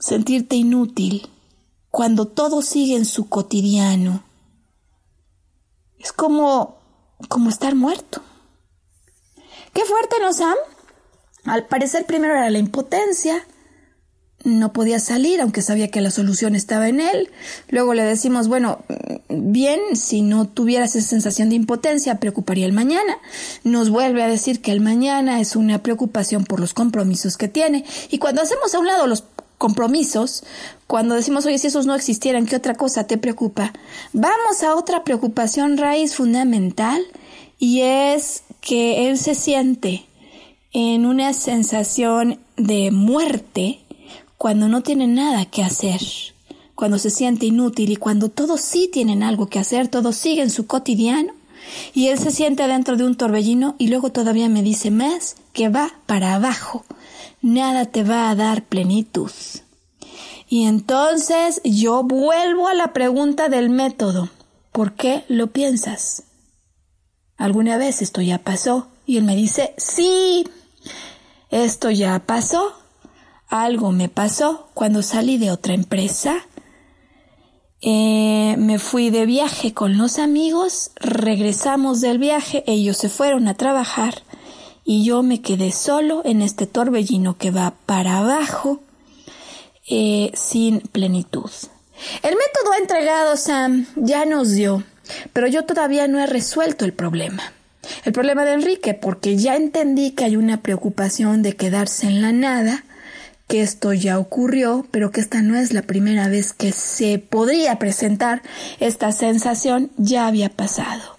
[0.00, 1.28] Sentirte inútil
[1.92, 4.24] cuando todo sigue en su cotidiano.
[6.00, 6.78] Es como,
[7.28, 8.25] como estar muerto.
[9.76, 10.56] Qué fuerte, ¿no, Sam?
[11.44, 13.46] Al parecer primero era la impotencia,
[14.42, 17.30] no podía salir, aunque sabía que la solución estaba en él.
[17.68, 18.78] Luego le decimos, bueno,
[19.28, 23.18] bien, si no tuviera esa sensación de impotencia, preocuparía el mañana.
[23.64, 27.84] Nos vuelve a decir que el mañana es una preocupación por los compromisos que tiene.
[28.10, 29.24] Y cuando hacemos a un lado los
[29.58, 30.44] compromisos,
[30.86, 33.74] cuando decimos, oye, si esos no existieran, ¿qué otra cosa te preocupa?
[34.14, 37.04] Vamos a otra preocupación raíz fundamental
[37.58, 40.06] y es que él se siente
[40.72, 43.80] en una sensación de muerte
[44.36, 46.00] cuando no tiene nada que hacer,
[46.74, 50.66] cuando se siente inútil y cuando todos sí tienen algo que hacer, todos siguen su
[50.66, 51.32] cotidiano,
[51.94, 55.68] y él se siente dentro de un torbellino y luego todavía me dice más que
[55.68, 56.84] va para abajo,
[57.42, 59.32] nada te va a dar plenitud.
[60.48, 64.28] Y entonces yo vuelvo a la pregunta del método.
[64.70, 66.22] ¿Por qué lo piensas?
[67.36, 68.88] ¿Alguna vez esto ya pasó?
[69.06, 70.48] Y él me dice, sí,
[71.50, 72.74] esto ya pasó.
[73.48, 76.46] Algo me pasó cuando salí de otra empresa.
[77.82, 83.54] Eh, me fui de viaje con los amigos, regresamos del viaje, ellos se fueron a
[83.54, 84.22] trabajar
[84.82, 88.80] y yo me quedé solo en este torbellino que va para abajo
[89.88, 91.50] eh, sin plenitud.
[92.22, 94.82] El método entregado, Sam, ya nos dio,
[95.32, 97.52] pero yo todavía no he resuelto el problema.
[98.04, 102.32] El problema de Enrique, porque ya entendí que hay una preocupación de quedarse en la
[102.32, 102.84] nada,
[103.46, 107.78] que esto ya ocurrió, pero que esta no es la primera vez que se podría
[107.78, 108.42] presentar
[108.80, 111.15] esta sensación, ya había pasado.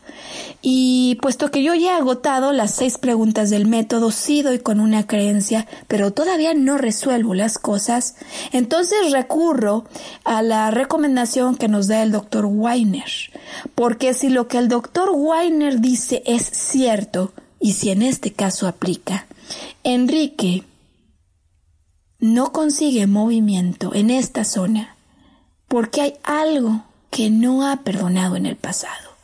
[0.69, 4.81] Y puesto que yo ya he agotado las seis preguntas del método, sí doy con
[4.81, 8.15] una creencia, pero todavía no resuelvo las cosas,
[8.51, 9.85] entonces recurro
[10.25, 13.09] a la recomendación que nos da el doctor Weiner.
[13.75, 18.67] Porque si lo que el doctor Weiner dice es cierto, y si en este caso
[18.67, 19.25] aplica,
[19.85, 20.65] Enrique
[22.19, 24.97] no consigue movimiento en esta zona
[25.69, 29.16] porque hay algo que no ha perdonado en el pasado.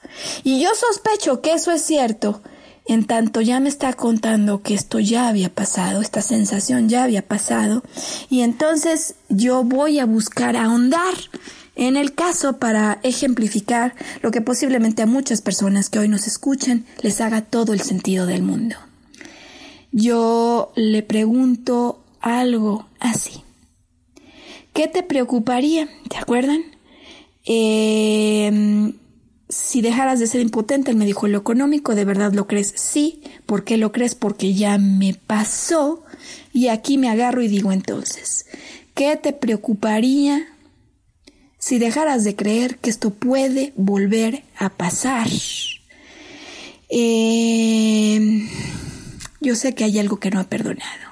[0.43, 2.41] Y yo sospecho que eso es cierto,
[2.85, 7.25] en tanto ya me está contando que esto ya había pasado, esta sensación ya había
[7.27, 7.83] pasado,
[8.29, 11.13] y entonces yo voy a buscar ahondar
[11.75, 16.85] en el caso para ejemplificar lo que posiblemente a muchas personas que hoy nos escuchan
[17.01, 18.75] les haga todo el sentido del mundo.
[19.91, 23.43] Yo le pregunto algo así.
[24.73, 25.87] ¿Qué te preocuparía?
[26.09, 26.63] ¿Te acuerdan?
[27.45, 28.93] Em,
[29.53, 32.73] si dejaras de ser impotente, él me dijo, lo económico, ¿de verdad lo crees?
[32.75, 33.21] Sí.
[33.45, 34.15] ¿Por qué lo crees?
[34.15, 36.03] Porque ya me pasó.
[36.51, 38.47] Y aquí me agarro y digo entonces,
[38.95, 40.47] ¿qué te preocuparía
[41.59, 45.27] si dejaras de creer que esto puede volver a pasar?
[46.89, 48.49] Em,
[49.39, 51.02] yo sé que hay algo que no ha perdonado.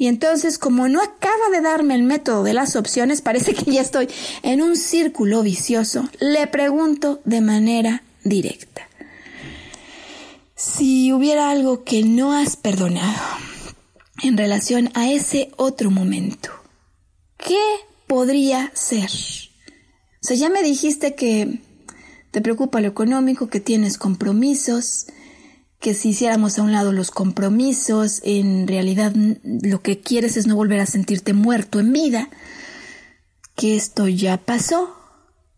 [0.00, 3.82] Y entonces, como no acaba de darme el método de las opciones, parece que ya
[3.82, 4.08] estoy
[4.42, 8.88] en un círculo vicioso, le pregunto de manera directa.
[10.56, 13.20] Si hubiera algo que no has perdonado
[14.22, 16.48] en relación a ese otro momento,
[17.36, 17.60] ¿qué
[18.06, 19.10] podría ser?
[19.10, 21.60] O sea, ya me dijiste que
[22.30, 25.08] te preocupa lo económico, que tienes compromisos,
[25.80, 30.54] que si hiciéramos a un lado los compromisos, en realidad lo que quieres es no
[30.54, 32.28] volver a sentirte muerto en vida,
[33.56, 34.94] que esto ya pasó.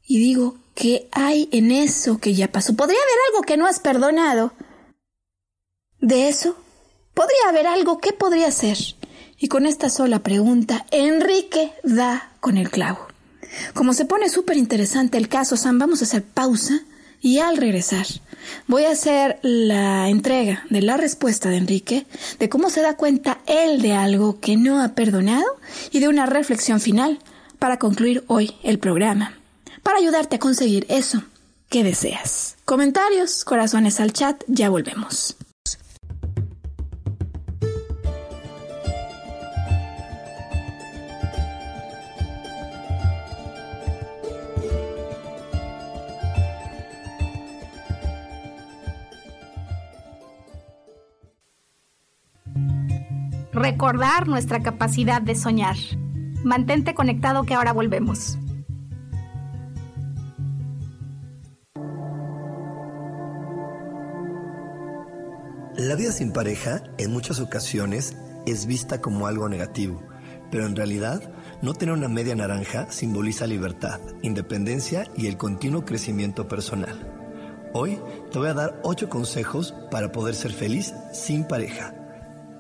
[0.07, 2.77] Y digo, ¿qué hay en eso que ya pasó?
[2.77, 4.53] ¿Podría haber algo que no has perdonado?
[6.01, 6.57] ¿De eso?
[7.15, 7.99] ¿Podría haber algo?
[7.99, 8.79] ¿Qué podría ser?
[9.39, 13.09] Y con esta sola pregunta, Enrique da con el clavo.
[13.75, 16.81] Como se pone súper interesante el caso, Sam, vamos a hacer pausa
[17.23, 18.07] y al regresar,
[18.67, 22.05] voy a hacer la entrega de la respuesta de Enrique,
[22.39, 25.47] de cómo se da cuenta él de algo que no ha perdonado
[25.93, 27.21] y de una reflexión final
[27.61, 29.35] para concluir hoy el programa,
[29.85, 31.23] para ayudarte a conseguir eso
[31.71, 32.57] que deseas.
[32.65, 35.37] Comentarios, corazones al chat, ya volvemos.
[53.53, 55.77] Recordar nuestra capacidad de soñar.
[56.43, 58.39] Mantente conectado que ahora volvemos.
[65.77, 70.03] La vida sin pareja en muchas ocasiones es vista como algo negativo,
[70.51, 76.49] pero en realidad no tener una media naranja simboliza libertad, independencia y el continuo crecimiento
[76.49, 76.99] personal.
[77.73, 77.99] Hoy
[78.31, 81.95] te voy a dar 8 consejos para poder ser feliz sin pareja.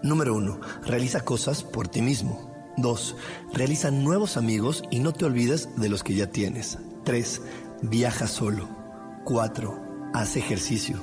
[0.03, 0.61] Número 1.
[0.87, 2.51] Realiza cosas por ti mismo.
[2.77, 3.17] 2.
[3.53, 6.79] Realiza nuevos amigos y no te olvides de los que ya tienes.
[7.05, 7.41] 3.
[7.83, 8.69] Viaja solo.
[9.25, 10.11] 4.
[10.13, 11.01] Haz ejercicio.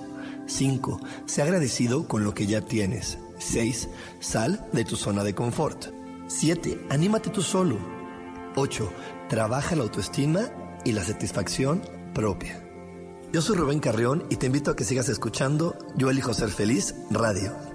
[0.47, 1.00] 5.
[1.26, 3.18] Sé agradecido con lo que ya tienes.
[3.38, 3.89] 6.
[4.20, 5.93] Sal de tu zona de confort.
[6.28, 6.88] 7.
[6.89, 7.78] Anímate tú solo.
[8.56, 8.91] 8.
[9.30, 10.41] Trabaja la autoestima
[10.84, 11.82] y la satisfacción
[12.14, 12.66] propia.
[13.32, 16.95] Yo soy Rubén Carrión y te invito a que sigas escuchando Yo elijo ser feliz
[17.12, 17.68] radio.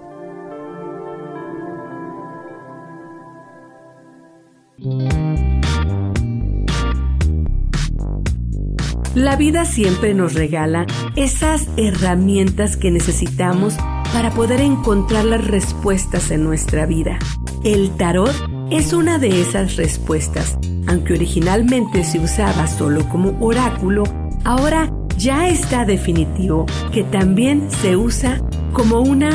[9.15, 10.85] La vida siempre nos regala
[11.15, 13.77] esas herramientas que necesitamos
[14.11, 17.17] para poder encontrar las respuestas en nuestra vida.
[17.63, 18.35] El tarot
[18.71, 20.57] es una de esas respuestas.
[20.87, 24.03] Aunque originalmente se usaba solo como oráculo,
[24.43, 28.41] ahora ya está definitivo que también se usa
[28.73, 29.29] como una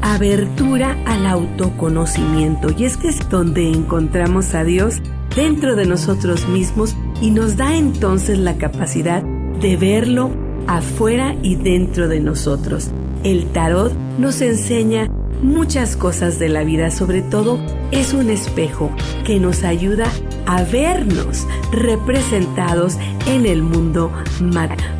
[0.00, 5.02] abertura al autoconocimiento y es que es donde encontramos a Dios
[5.34, 10.30] dentro de nosotros mismos y nos da entonces la capacidad de verlo
[10.66, 12.90] afuera y dentro de nosotros.
[13.24, 15.08] El tarot nos enseña
[15.42, 17.58] muchas cosas de la vida, sobre todo
[17.90, 18.90] es un espejo
[19.24, 20.06] que nos ayuda
[20.46, 22.96] a vernos representados
[23.26, 24.10] en el mundo.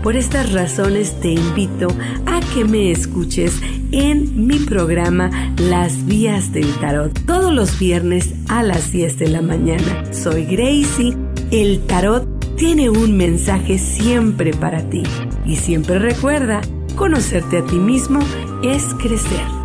[0.02, 1.88] Por estas razones te invito
[2.26, 3.60] a que me escuches
[3.92, 9.42] en mi programa Las Vías del Tarot todos los viernes a las 10 de la
[9.42, 10.12] mañana.
[10.12, 11.25] Soy Gracie.
[11.50, 15.04] El tarot tiene un mensaje siempre para ti.
[15.44, 16.60] Y siempre recuerda,
[16.96, 18.18] conocerte a ti mismo
[18.64, 19.55] es crecer.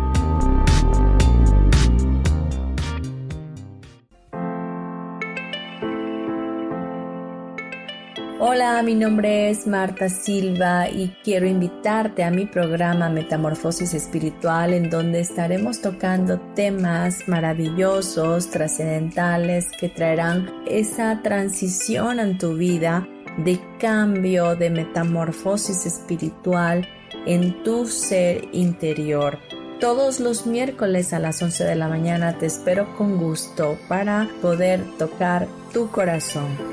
[8.44, 14.90] Hola, mi nombre es Marta Silva y quiero invitarte a mi programa Metamorfosis Espiritual en
[14.90, 23.06] donde estaremos tocando temas maravillosos, trascendentales que traerán esa transición en tu vida
[23.38, 26.88] de cambio, de metamorfosis espiritual
[27.26, 29.38] en tu ser interior.
[29.78, 34.82] Todos los miércoles a las 11 de la mañana te espero con gusto para poder
[34.98, 36.71] tocar tu corazón.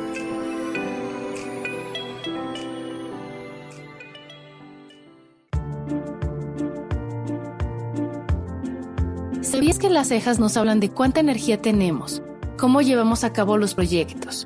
[9.90, 12.22] ¿Sabías que las cejas nos hablan de cuánta energía tenemos,
[12.60, 14.46] cómo llevamos a cabo los proyectos,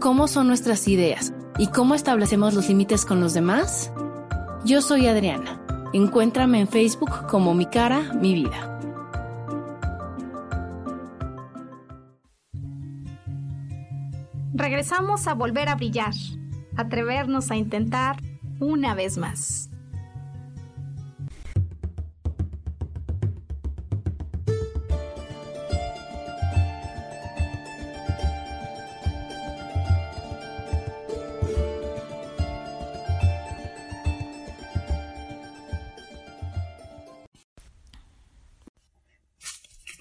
[0.00, 3.92] cómo son nuestras ideas y cómo establecemos los límites con los demás?
[4.64, 5.60] Yo soy Adriana.
[5.92, 8.80] Encuéntrame en Facebook como Mi Cara, Mi Vida.
[14.54, 16.14] Regresamos a volver a brillar,
[16.78, 18.22] atrevernos a intentar
[18.58, 19.67] una vez más.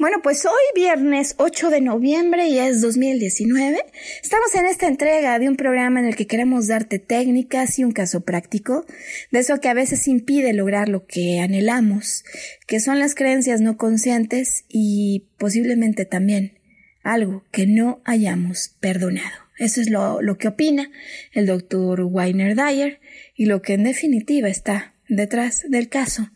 [0.08, 3.78] Bueno, pues hoy viernes 8 de noviembre y es 2019.
[4.24, 7.91] Estamos en esta entrega de un programa en el que queremos darte técnicas y un
[7.91, 8.86] caso práctico
[9.32, 12.24] de eso que a veces impide lograr lo que anhelamos,
[12.68, 16.58] que son las creencias no conscientes y posiblemente también
[17.03, 19.36] algo que no hayamos perdonado.
[19.58, 20.89] Eso es lo, lo que opina
[21.34, 23.01] el doctor Weiner Dyer
[23.36, 26.30] y lo que en definitiva está detrás del caso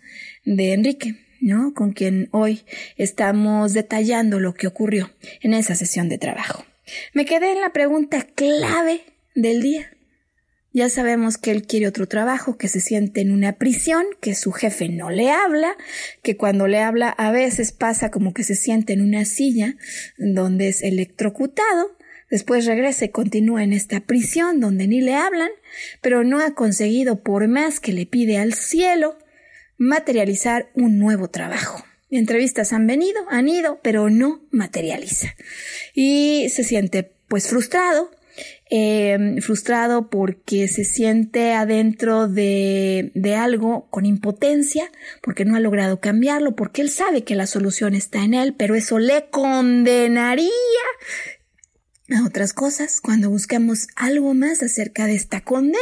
[0.44, 1.31] de Enrique.
[1.42, 1.74] ¿No?
[1.74, 2.62] Con quien hoy
[2.96, 5.12] estamos detallando lo que ocurrió
[5.42, 6.64] en esa sesión de trabajo.
[7.14, 9.02] Me quedé en la pregunta clave
[9.36, 9.90] del día.
[10.74, 14.54] Ya sabemos que él quiere otro trabajo, que se siente en una prisión, que su
[14.54, 15.76] jefe no le habla,
[16.24, 19.76] que cuando le habla a veces pasa como que se siente en una silla
[20.18, 21.98] donde es electrocutado,
[22.30, 25.52] después regresa y continúa en esta prisión donde ni le hablan,
[26.02, 29.18] pero no ha conseguido por más que le pide al cielo
[29.82, 31.84] materializar un nuevo trabajo.
[32.10, 35.34] Entrevistas han venido, han ido, pero no materializa.
[35.94, 38.12] Y se siente pues frustrado
[38.70, 44.90] eh, frustrado porque se siente adentro de, de algo con impotencia,
[45.22, 48.76] porque no ha logrado cambiarlo, porque él sabe que la solución está en él, pero
[48.76, 50.50] eso le condenaría
[52.16, 55.78] a otras cosas cuando buscamos algo más acerca de esta condena.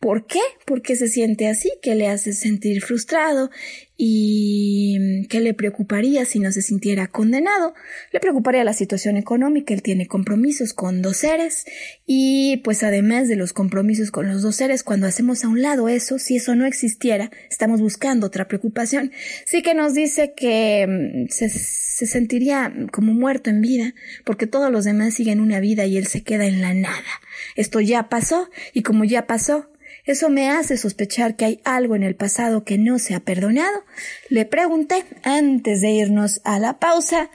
[0.00, 0.40] ¿Por qué?
[0.64, 3.50] Porque se siente así, que le hace sentir frustrado
[3.96, 7.74] y qué le preocuparía si no se sintiera condenado.
[8.12, 11.64] Le preocuparía la situación económica, él tiene compromisos con dos seres
[12.06, 15.88] y pues además de los compromisos con los dos seres, cuando hacemos a un lado
[15.88, 19.10] eso, si eso no existiera, estamos buscando otra preocupación.
[19.46, 23.94] Sí que nos dice que mm, se, se sentiría como muerto en vida
[24.24, 27.20] porque todos los demás siguen una vida y él se queda en la nada.
[27.56, 29.68] Esto ya pasó y como ya pasó,
[30.12, 33.84] eso me hace sospechar que hay algo en el pasado que no se ha perdonado.
[34.28, 37.30] Le pregunté antes de irnos a la pausa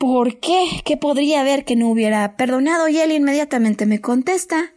[0.00, 0.64] ¿por qué?
[0.86, 2.88] ¿Qué podría haber que no hubiera perdonado?
[2.88, 4.72] Y él inmediatamente me contesta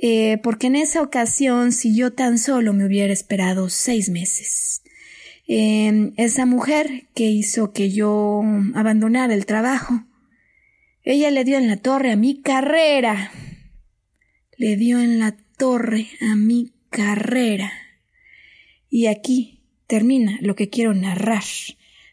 [0.00, 4.82] eh, porque en esa ocasión si yo tan solo me hubiera esperado seis meses.
[5.48, 8.44] Eh, esa mujer que hizo que yo
[8.76, 10.04] abandonara el trabajo,
[11.02, 13.32] ella le dio en la torre a mi carrera.
[14.58, 17.72] Le dio en la torre a mi carrera.
[18.90, 21.44] Y aquí termina lo que quiero narrar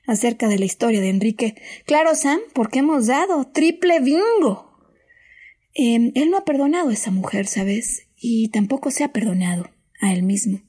[0.07, 1.55] acerca de la historia de Enrique.
[1.85, 4.79] Claro, Sam, porque hemos dado triple bingo.
[5.73, 8.07] Em, él no ha perdonado a esa mujer, ¿sabes?
[8.15, 9.69] Y tampoco se ha perdonado
[9.99, 10.61] a él mismo,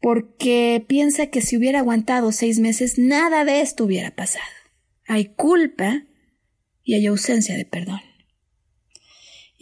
[0.00, 4.44] porque piensa que si hubiera aguantado seis meses, nada de esto hubiera pasado.
[5.06, 6.04] Hay culpa
[6.82, 8.00] y hay ausencia de perdón.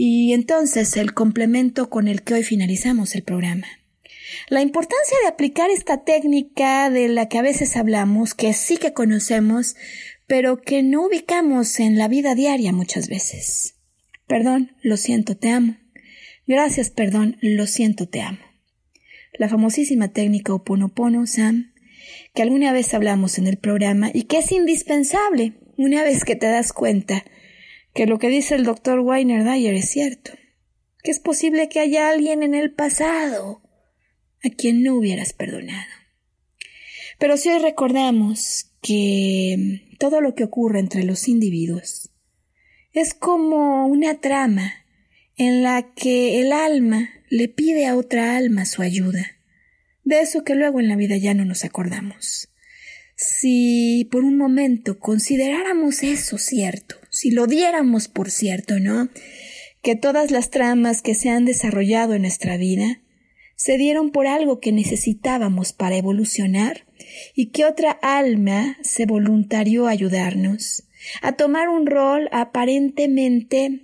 [0.03, 3.67] Y entonces el complemento con el que hoy finalizamos el programa.
[4.49, 8.95] La importancia de aplicar esta técnica de la que a veces hablamos, que sí que
[8.95, 9.77] conocemos,
[10.27, 13.75] pero que no ubicamos en la vida diaria muchas veces.
[14.27, 15.77] Perdón, lo siento, te amo.
[16.47, 18.41] Gracias, perdón, lo siento, te amo.
[19.35, 21.75] La famosísima técnica Oponopono, Sam,
[22.33, 26.47] que alguna vez hablamos en el programa y que es indispensable una vez que te
[26.47, 27.23] das cuenta
[27.95, 30.33] que lo que dice el doctor Weiner Dyer es cierto,
[31.03, 33.63] que es posible que haya alguien en el pasado
[34.45, 35.91] a quien no hubieras perdonado.
[37.19, 42.11] Pero si hoy recordamos que todo lo que ocurre entre los individuos
[42.93, 44.73] es como una trama
[45.37, 49.39] en la que el alma le pide a otra alma su ayuda,
[50.05, 52.49] de eso que luego en la vida ya no nos acordamos.
[53.17, 59.11] Si por un momento consideráramos eso cierto, si lo diéramos por cierto, ¿no?
[59.83, 63.03] Que todas las tramas que se han desarrollado en nuestra vida
[63.57, 66.87] se dieron por algo que necesitábamos para evolucionar
[67.35, 70.85] y que otra alma se voluntarió a ayudarnos,
[71.21, 73.81] a tomar un rol aparentemente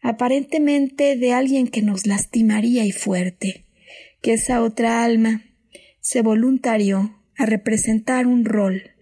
[0.00, 3.66] aparentemente de alguien que nos lastimaría y fuerte,
[4.22, 5.42] que esa otra alma
[6.00, 8.93] se voluntarió a representar un rol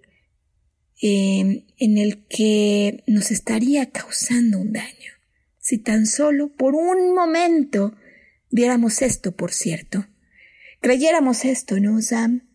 [1.05, 5.13] Em, en el que nos estaría causando un daño.
[5.59, 7.97] Si tan solo por un momento
[8.51, 10.07] viéramos esto, por cierto,
[10.81, 12.47] creyéramos esto, ¿no, Sam?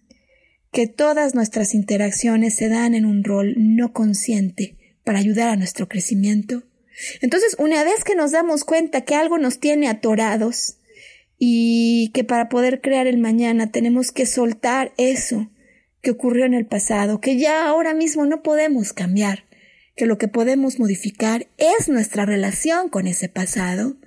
[0.72, 5.90] Que todas nuestras interacciones se dan en un rol no consciente para ayudar a nuestro
[5.90, 6.64] crecimiento.
[7.20, 10.78] Entonces, una vez que nos damos cuenta que algo nos tiene atorados
[11.38, 15.50] y que para poder crear el mañana tenemos que soltar eso
[16.08, 19.44] que ocurrió en el pasado, que ya ahora mismo no podemos cambiar,
[19.94, 23.98] que lo que podemos modificar es nuestra relación con ese pasado,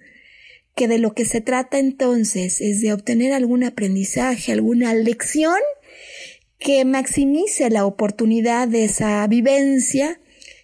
[0.74, 5.58] que de lo que se trata entonces es de obtener algún aprendizaje, alguna lección
[6.58, 10.22] que maximice la oportunidad de esa vivencia,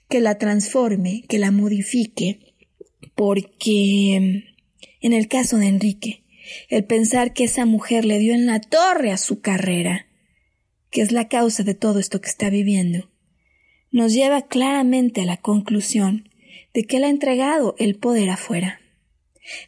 [0.09, 2.55] que la transforme, que la modifique,
[3.14, 4.47] porque
[5.03, 6.24] en el caso de Enrique,
[6.70, 10.07] el pensar que esa mujer le dio en la torre a su carrera,
[10.97, 13.11] que es la causa de todo esto que está viviendo,
[13.90, 16.30] nos lleva claramente a la conclusión
[16.72, 18.80] de que él ha entregado el poder afuera,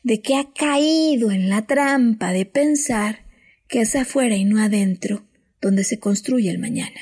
[0.03, 3.26] de que ha caído en la trampa de pensar
[3.68, 5.26] que es afuera y no adentro
[5.61, 6.99] donde se construye el mañana.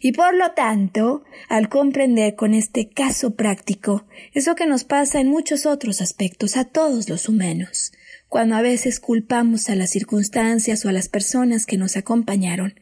[0.00, 5.26] Y por lo tanto, al comprender con este caso práctico eso que nos pasa en
[5.26, 7.90] muchos otros aspectos a todos los humanos,
[8.28, 12.74] cuando a veces culpamos a las circunstancias o a las personas que nos acompañaron,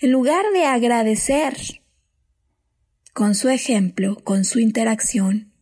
[0.00, 1.54] en lugar de agradecer
[3.12, 5.52] con su ejemplo, con su interacción,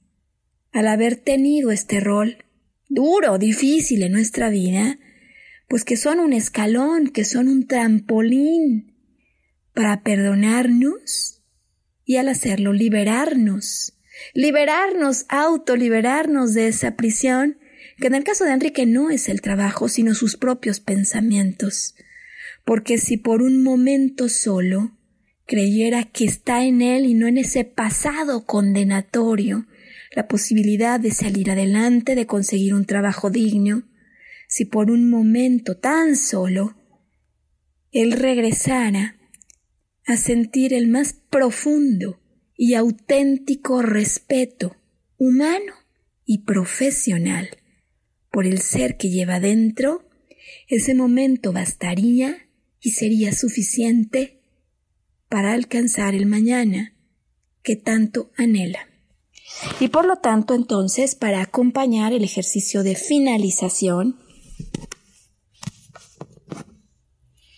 [0.73, 2.45] al haber tenido este rol
[2.89, 4.99] duro, difícil en nuestra vida,
[5.69, 8.97] pues que son un escalón, que son un trampolín
[9.73, 11.43] para perdonarnos
[12.05, 13.95] y al hacerlo liberarnos
[14.33, 17.59] liberarnos, autoliberarnos de esa prisión,
[17.99, 21.95] que en el caso de Enrique no es el trabajo, sino sus propios pensamientos.
[22.65, 24.97] Porque si por un momento solo
[25.47, 29.67] creyera que está en él y no en ese pasado condenatorio,
[30.15, 33.83] la posibilidad de salir adelante, de conseguir un trabajo digno,
[34.49, 36.77] si por un momento tan solo
[37.91, 39.17] él regresara
[40.07, 42.21] a sentir el más profundo
[42.57, 44.77] y auténtico respeto
[45.17, 45.73] humano
[46.25, 47.49] y profesional
[48.31, 50.09] por el ser que lleva dentro,
[50.69, 52.44] ese momento bastaría
[52.85, 54.43] y sería suficiente
[55.31, 56.95] para alcanzar el mañana
[57.63, 58.79] que tanto anhela.
[59.81, 64.21] Y por lo tanto, entonces, para acompañar el ejercicio de finalización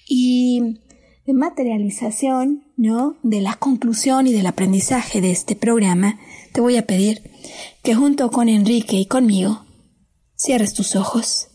[0.07, 0.79] y
[1.27, 3.19] de materialización, ¿no?
[3.25, 6.21] De la conclusión y del aprendizaje de este programa,
[6.53, 7.33] te voy a pedir
[7.83, 9.67] que junto con Enrique y conmigo
[10.37, 11.49] cierres tus ojos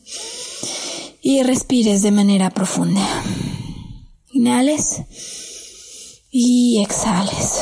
[1.22, 3.07] y respires de manera profunda.
[4.34, 5.01] Inhales
[6.32, 7.59] y exhales,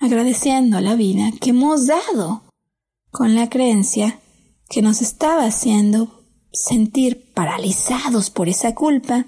[0.00, 2.42] agradeciendo a la vida que hemos dado
[3.12, 4.18] con la creencia
[4.68, 9.26] que nos estaba haciendo sentir paralizados por esa culpa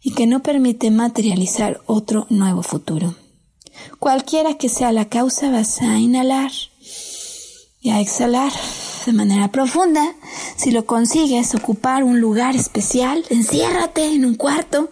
[0.00, 3.14] y que no permite materializar otro nuevo futuro.
[4.00, 6.50] Cualquiera que sea la causa, vas a inhalar
[7.80, 8.52] y a exhalar
[9.06, 10.14] de manera profunda.
[10.56, 14.90] Si lo consigues, ocupar un lugar especial, enciérrate en un cuarto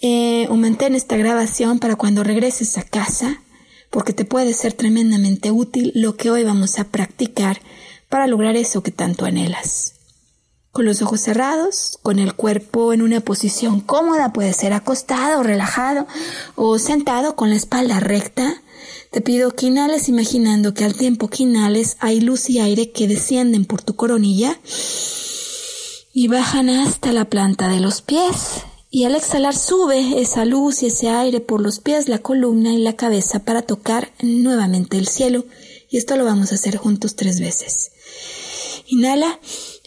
[0.00, 3.42] eh, o mantén esta grabación para cuando regreses a casa,
[3.90, 7.60] porque te puede ser tremendamente útil lo que hoy vamos a practicar
[8.08, 9.98] para lograr eso que tanto anhelas
[10.78, 16.06] con los ojos cerrados, con el cuerpo en una posición cómoda, puede ser acostado, relajado
[16.54, 18.62] o sentado con la espalda recta.
[19.10, 23.08] Te pido que inhales imaginando que al tiempo que inhales hay luz y aire que
[23.08, 24.60] descienden por tu coronilla
[26.12, 28.64] y bajan hasta la planta de los pies.
[28.90, 32.78] Y al exhalar sube esa luz y ese aire por los pies, la columna y
[32.78, 35.44] la cabeza para tocar nuevamente el cielo.
[35.90, 37.92] Y esto lo vamos a hacer juntos tres veces.
[38.86, 39.38] Inhala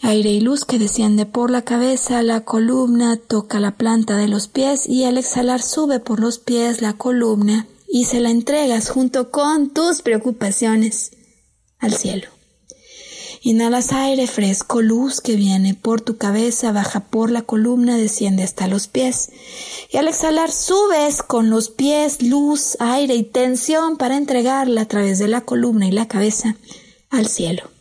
[0.04, 4.48] Aire y luz que desciende por la cabeza, la columna, toca la planta de los
[4.48, 9.30] pies y al exhalar sube por los pies la columna y se la entregas junto
[9.30, 11.10] con tus preocupaciones
[11.78, 12.28] al cielo.
[13.42, 18.66] Inhalas aire fresco, luz que viene por tu cabeza, baja por la columna, desciende hasta
[18.66, 19.30] los pies.
[19.90, 25.18] Y al exhalar subes con los pies, luz, aire y tensión para entregarla a través
[25.18, 26.56] de la columna y la cabeza
[27.10, 27.71] al cielo.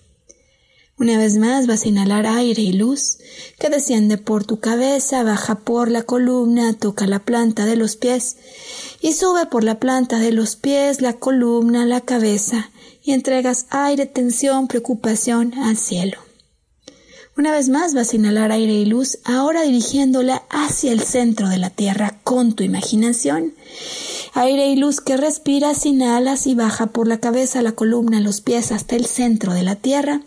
[1.01, 3.17] Una vez más vas a inhalar aire y luz
[3.57, 8.37] que desciende por tu cabeza, baja por la columna, toca la planta de los pies
[9.01, 12.69] y sube por la planta de los pies, la columna, la cabeza
[13.03, 16.19] y entregas aire, tensión, preocupación al cielo.
[17.35, 21.57] Una vez más vas a inhalar aire y luz, ahora dirigiéndola hacia el centro de
[21.57, 23.55] la Tierra con tu imaginación
[24.33, 28.71] Aire y luz que respiras, inhalas y baja por la cabeza, la columna, los pies
[28.71, 30.21] hasta el centro de la tierra.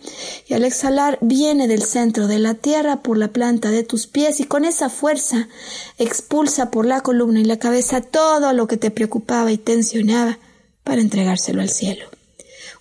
[0.46, 4.40] Y al exhalar viene del centro de la tierra por la planta de tus pies
[4.40, 5.48] y con esa fuerza
[5.98, 10.38] expulsa por la columna y la cabeza todo lo que te preocupaba y tensionaba
[10.82, 12.04] para entregárselo al cielo.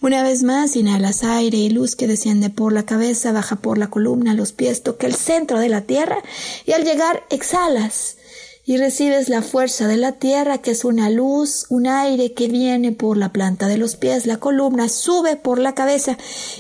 [0.02, 3.90] Una vez más, inhalas aire y luz que desciende por la cabeza, baja por la
[3.90, 6.18] columna, los pies, toca el centro de la tierra
[6.66, 8.18] y al llegar exhalas
[8.66, 12.94] y recibes la fuerza de la tierra que es una luz, un aire que viene
[12.94, 16.18] por la planta de los pies, la columna sube por la cabeza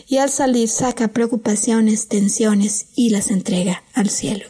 [0.07, 4.45] y al salir saca preocupaciones, tensiones y las entrega al cielo.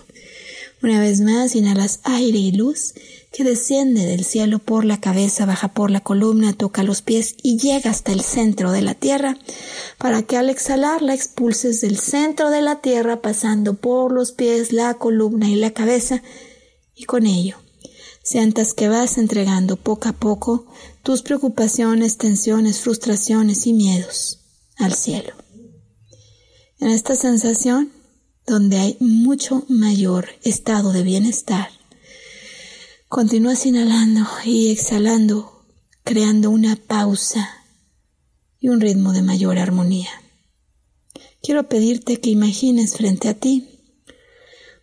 [0.82, 2.94] Una vez más inhalas aire y luz
[3.32, 7.58] que desciende del cielo por la cabeza, baja por la columna, toca los pies y
[7.58, 9.38] llega hasta el centro de la tierra,
[9.98, 14.72] para que al exhalar la expulses del centro de la tierra pasando por los pies,
[14.72, 16.22] la columna y la cabeza
[16.96, 17.58] y con ello
[18.24, 20.66] sientas que vas entregando poco a poco
[21.04, 24.40] tus preocupaciones, tensiones, frustraciones y miedos
[24.78, 25.34] al cielo.
[26.80, 27.92] En esta sensación,
[28.48, 31.70] donde hay mucho mayor estado de bienestar,
[33.10, 35.66] continúas inhalando y exhalando,
[36.04, 37.50] creando una pausa
[38.60, 40.10] y un ritmo de mayor armonía.
[41.42, 43.73] Quiero pedirte que imagines frente a ti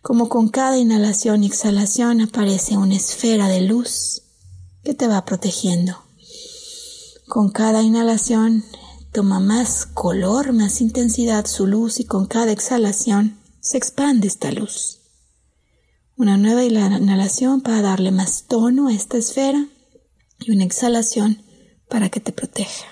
[0.01, 4.23] como con cada inhalación y exhalación aparece una esfera de luz
[4.83, 5.97] que te va protegiendo.
[7.27, 8.63] Con cada inhalación
[9.11, 14.99] toma más color, más intensidad su luz y con cada exhalación se expande esta luz.
[16.17, 19.67] Una nueva inhalación para darle más tono a esta esfera
[20.39, 21.43] y una exhalación
[21.89, 22.85] para que te proteja.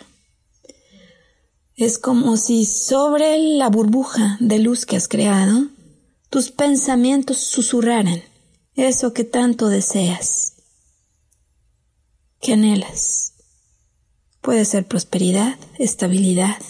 [1.76, 5.70] Es como si sobre la burbuja de luz que has creado,
[6.30, 8.22] tus pensamientos susurraran
[8.76, 10.54] eso que tanto deseas,
[12.40, 13.34] que anhelas.
[14.42, 16.62] Puede ser prosperidad, estabilidad,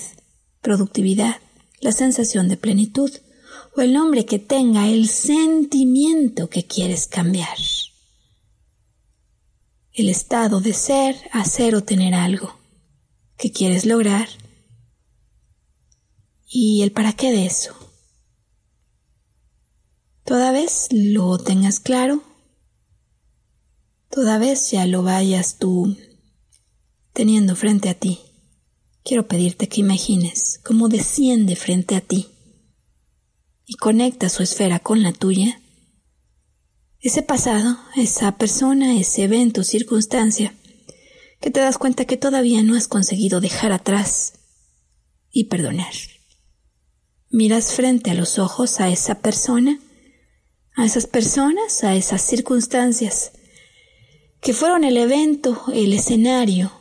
[0.61, 1.35] productividad,
[1.81, 3.11] la sensación de plenitud
[3.75, 7.57] o el nombre que tenga el sentimiento que quieres cambiar.
[9.91, 12.57] El estado de ser, hacer o tener algo
[13.37, 14.29] que quieres lograr
[16.47, 17.88] y el para qué de eso.
[20.29, 22.21] Toda vez lo tengas claro,
[24.11, 25.97] toda vez ya lo vayas tú
[27.13, 28.19] teniendo frente a ti,
[29.03, 32.29] quiero pedirte que imagines cómo desciende frente a ti
[33.65, 35.63] y conecta su esfera con la tuya.
[36.99, 40.53] Ese pasado, esa persona, ese evento, circunstancia,
[41.41, 44.33] que te das cuenta que todavía no has conseguido dejar atrás
[45.31, 45.95] y perdonar.
[47.31, 49.79] Miras frente a los ojos a esa persona,
[50.79, 53.33] a esas personas, a esas circunstancias
[54.39, 56.71] que fueron el evento, el escenario,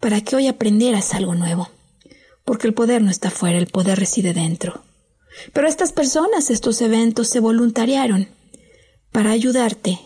[0.00, 1.70] para que hoy aprendieras algo nuevo.
[2.44, 4.84] Porque el poder no está fuera, el poder reside dentro.
[5.54, 8.28] Pero estas personas, estos eventos, se voluntariaron
[9.12, 9.98] para ayudarte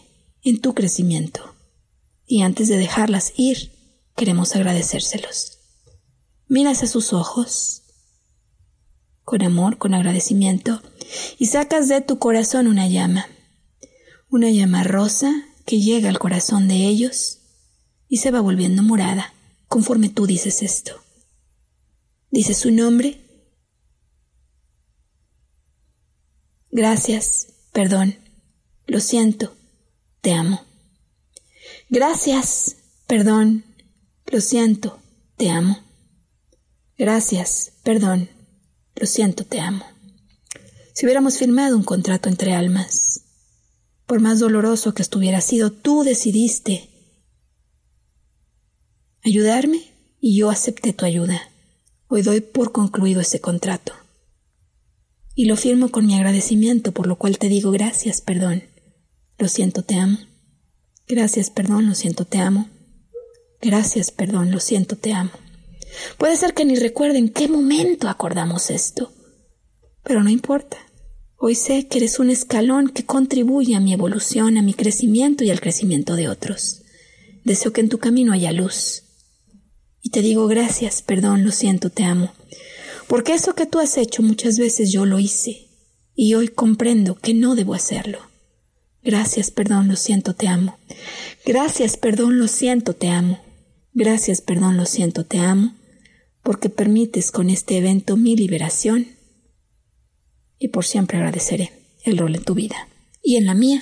[0.44, 1.56] en tu crecimiento.
[2.26, 3.72] Y antes de dejarlas ir,
[4.14, 5.58] queremos agradecérselos.
[6.46, 7.82] Miras a sus ojos,
[9.24, 10.80] con amor, con agradecimiento,
[11.38, 13.26] y sacas de tu corazón una llama,
[14.28, 15.32] una llama rosa
[15.64, 17.40] que llega al corazón de ellos
[18.08, 19.34] y se va volviendo morada
[19.68, 21.02] conforme tú dices esto.
[22.30, 23.20] Dices su nombre.
[26.70, 28.16] Gracias, perdón,
[28.86, 29.56] lo siento,
[30.20, 30.60] te amo.
[31.88, 32.76] Gracias,
[33.06, 33.64] perdón,
[34.26, 35.00] lo siento,
[35.36, 35.78] te amo.
[36.98, 38.28] Gracias, perdón,
[38.94, 39.95] lo siento, te amo.
[40.96, 43.20] Si hubiéramos firmado un contrato entre almas,
[44.06, 46.88] por más doloroso que estuviera sido, tú decidiste
[49.22, 49.92] ayudarme
[50.22, 51.38] y yo acepté tu ayuda.
[52.08, 53.92] Hoy doy por concluido ese contrato.
[55.34, 58.62] Y lo firmo con mi agradecimiento, por lo cual te digo gracias, perdón.
[59.36, 60.16] Lo siento, te amo.
[61.06, 62.70] Gracias, perdón, lo siento, te amo.
[63.60, 65.32] Gracias, perdón, lo siento, te amo.
[66.16, 69.12] Puede ser que ni recuerde en qué momento acordamos esto,
[70.02, 70.85] pero no importa.
[71.38, 75.50] Hoy sé que eres un escalón que contribuye a mi evolución, a mi crecimiento y
[75.50, 76.82] al crecimiento de otros.
[77.44, 79.02] Deseo que en tu camino haya luz.
[80.02, 82.32] Y te digo gracias, perdón, lo siento, te amo.
[83.06, 85.68] Porque eso que tú has hecho muchas veces yo lo hice,
[86.14, 88.18] y hoy comprendo que no debo hacerlo.
[89.02, 90.78] Gracias, perdón, lo siento, te amo.
[91.44, 93.40] Gracias, perdón, lo siento, te amo.
[93.92, 95.74] Gracias, perdón, lo siento, te amo
[96.46, 99.08] porque permites con este evento mi liberación
[100.58, 101.72] y por siempre agradeceré
[102.04, 102.88] el rol en tu vida
[103.22, 103.80] y en la mía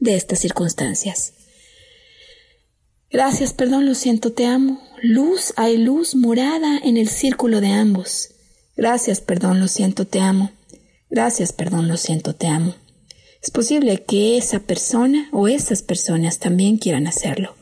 [0.00, 1.32] de estas circunstancias.
[3.10, 4.82] Gracias, perdón, lo siento, te amo.
[5.02, 8.30] Luz, hay luz morada en el círculo de ambos.
[8.76, 10.50] Gracias, perdón, lo siento, te amo.
[11.10, 12.74] Gracias, perdón, lo siento, te amo.
[13.42, 17.54] Es posible que esa persona o esas personas también quieran hacerlo.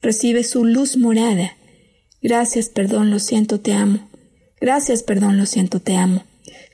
[0.00, 1.56] Recibe su luz morada
[2.22, 4.08] Gracias, perdón, lo siento, te amo.
[4.60, 6.22] Gracias, perdón, lo siento, te amo.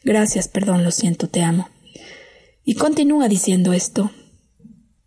[0.05, 1.69] Gracias, perdón, lo siento, te amo.
[2.65, 4.11] Y continúa diciendo esto.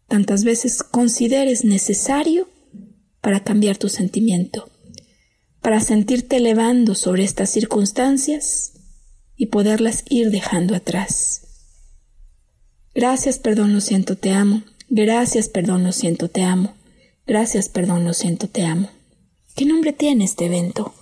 [0.07, 2.49] Tantas veces consideres necesario
[3.21, 4.69] para cambiar tu sentimiento,
[5.61, 8.73] para sentirte elevando sobre estas circunstancias
[9.35, 11.41] y poderlas ir dejando atrás.
[12.93, 14.63] Gracias, perdón, lo siento, te amo.
[14.89, 16.73] Gracias, perdón, lo siento, te amo.
[17.25, 18.89] Gracias, perdón, lo siento, te amo.
[19.55, 20.93] ¿Qué nombre tiene este evento?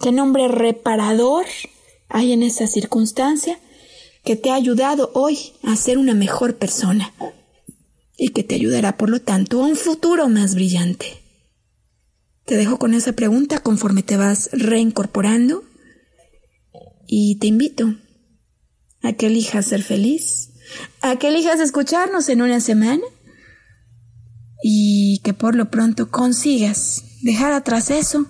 [0.00, 1.44] ¿Qué nombre reparador
[2.10, 3.58] hay en esa circunstancia
[4.24, 7.12] que te ha ayudado hoy a ser una mejor persona
[8.16, 11.22] y que te ayudará, por lo tanto, a un futuro más brillante?
[12.44, 15.64] Te dejo con esa pregunta conforme te vas reincorporando
[17.06, 17.94] y te invito
[19.02, 20.50] a que elijas ser feliz,
[21.00, 23.04] a que elijas escucharnos en una semana
[24.62, 28.26] y que por lo pronto consigas dejar atrás eso,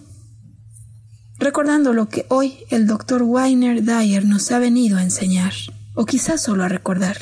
[1.41, 5.53] recordando lo que hoy el doctor Weiner Dyer nos ha venido a enseñar,
[5.95, 7.17] o quizás solo a recordar,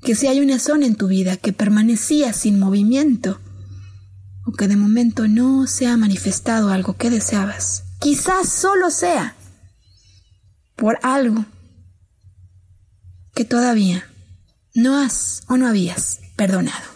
[0.00, 3.40] que si hay una zona en tu vida que permanecía sin movimiento,
[4.46, 9.34] o que de momento no se ha manifestado algo que deseabas, quizás solo sea
[10.76, 11.44] por algo
[13.34, 14.08] que todavía
[14.74, 16.86] no has o no habías perdonado.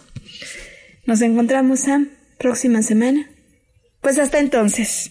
[1.07, 2.09] Nos encontramos, Sam,
[2.39, 3.27] próxima semana
[4.01, 5.11] pues hasta entonces.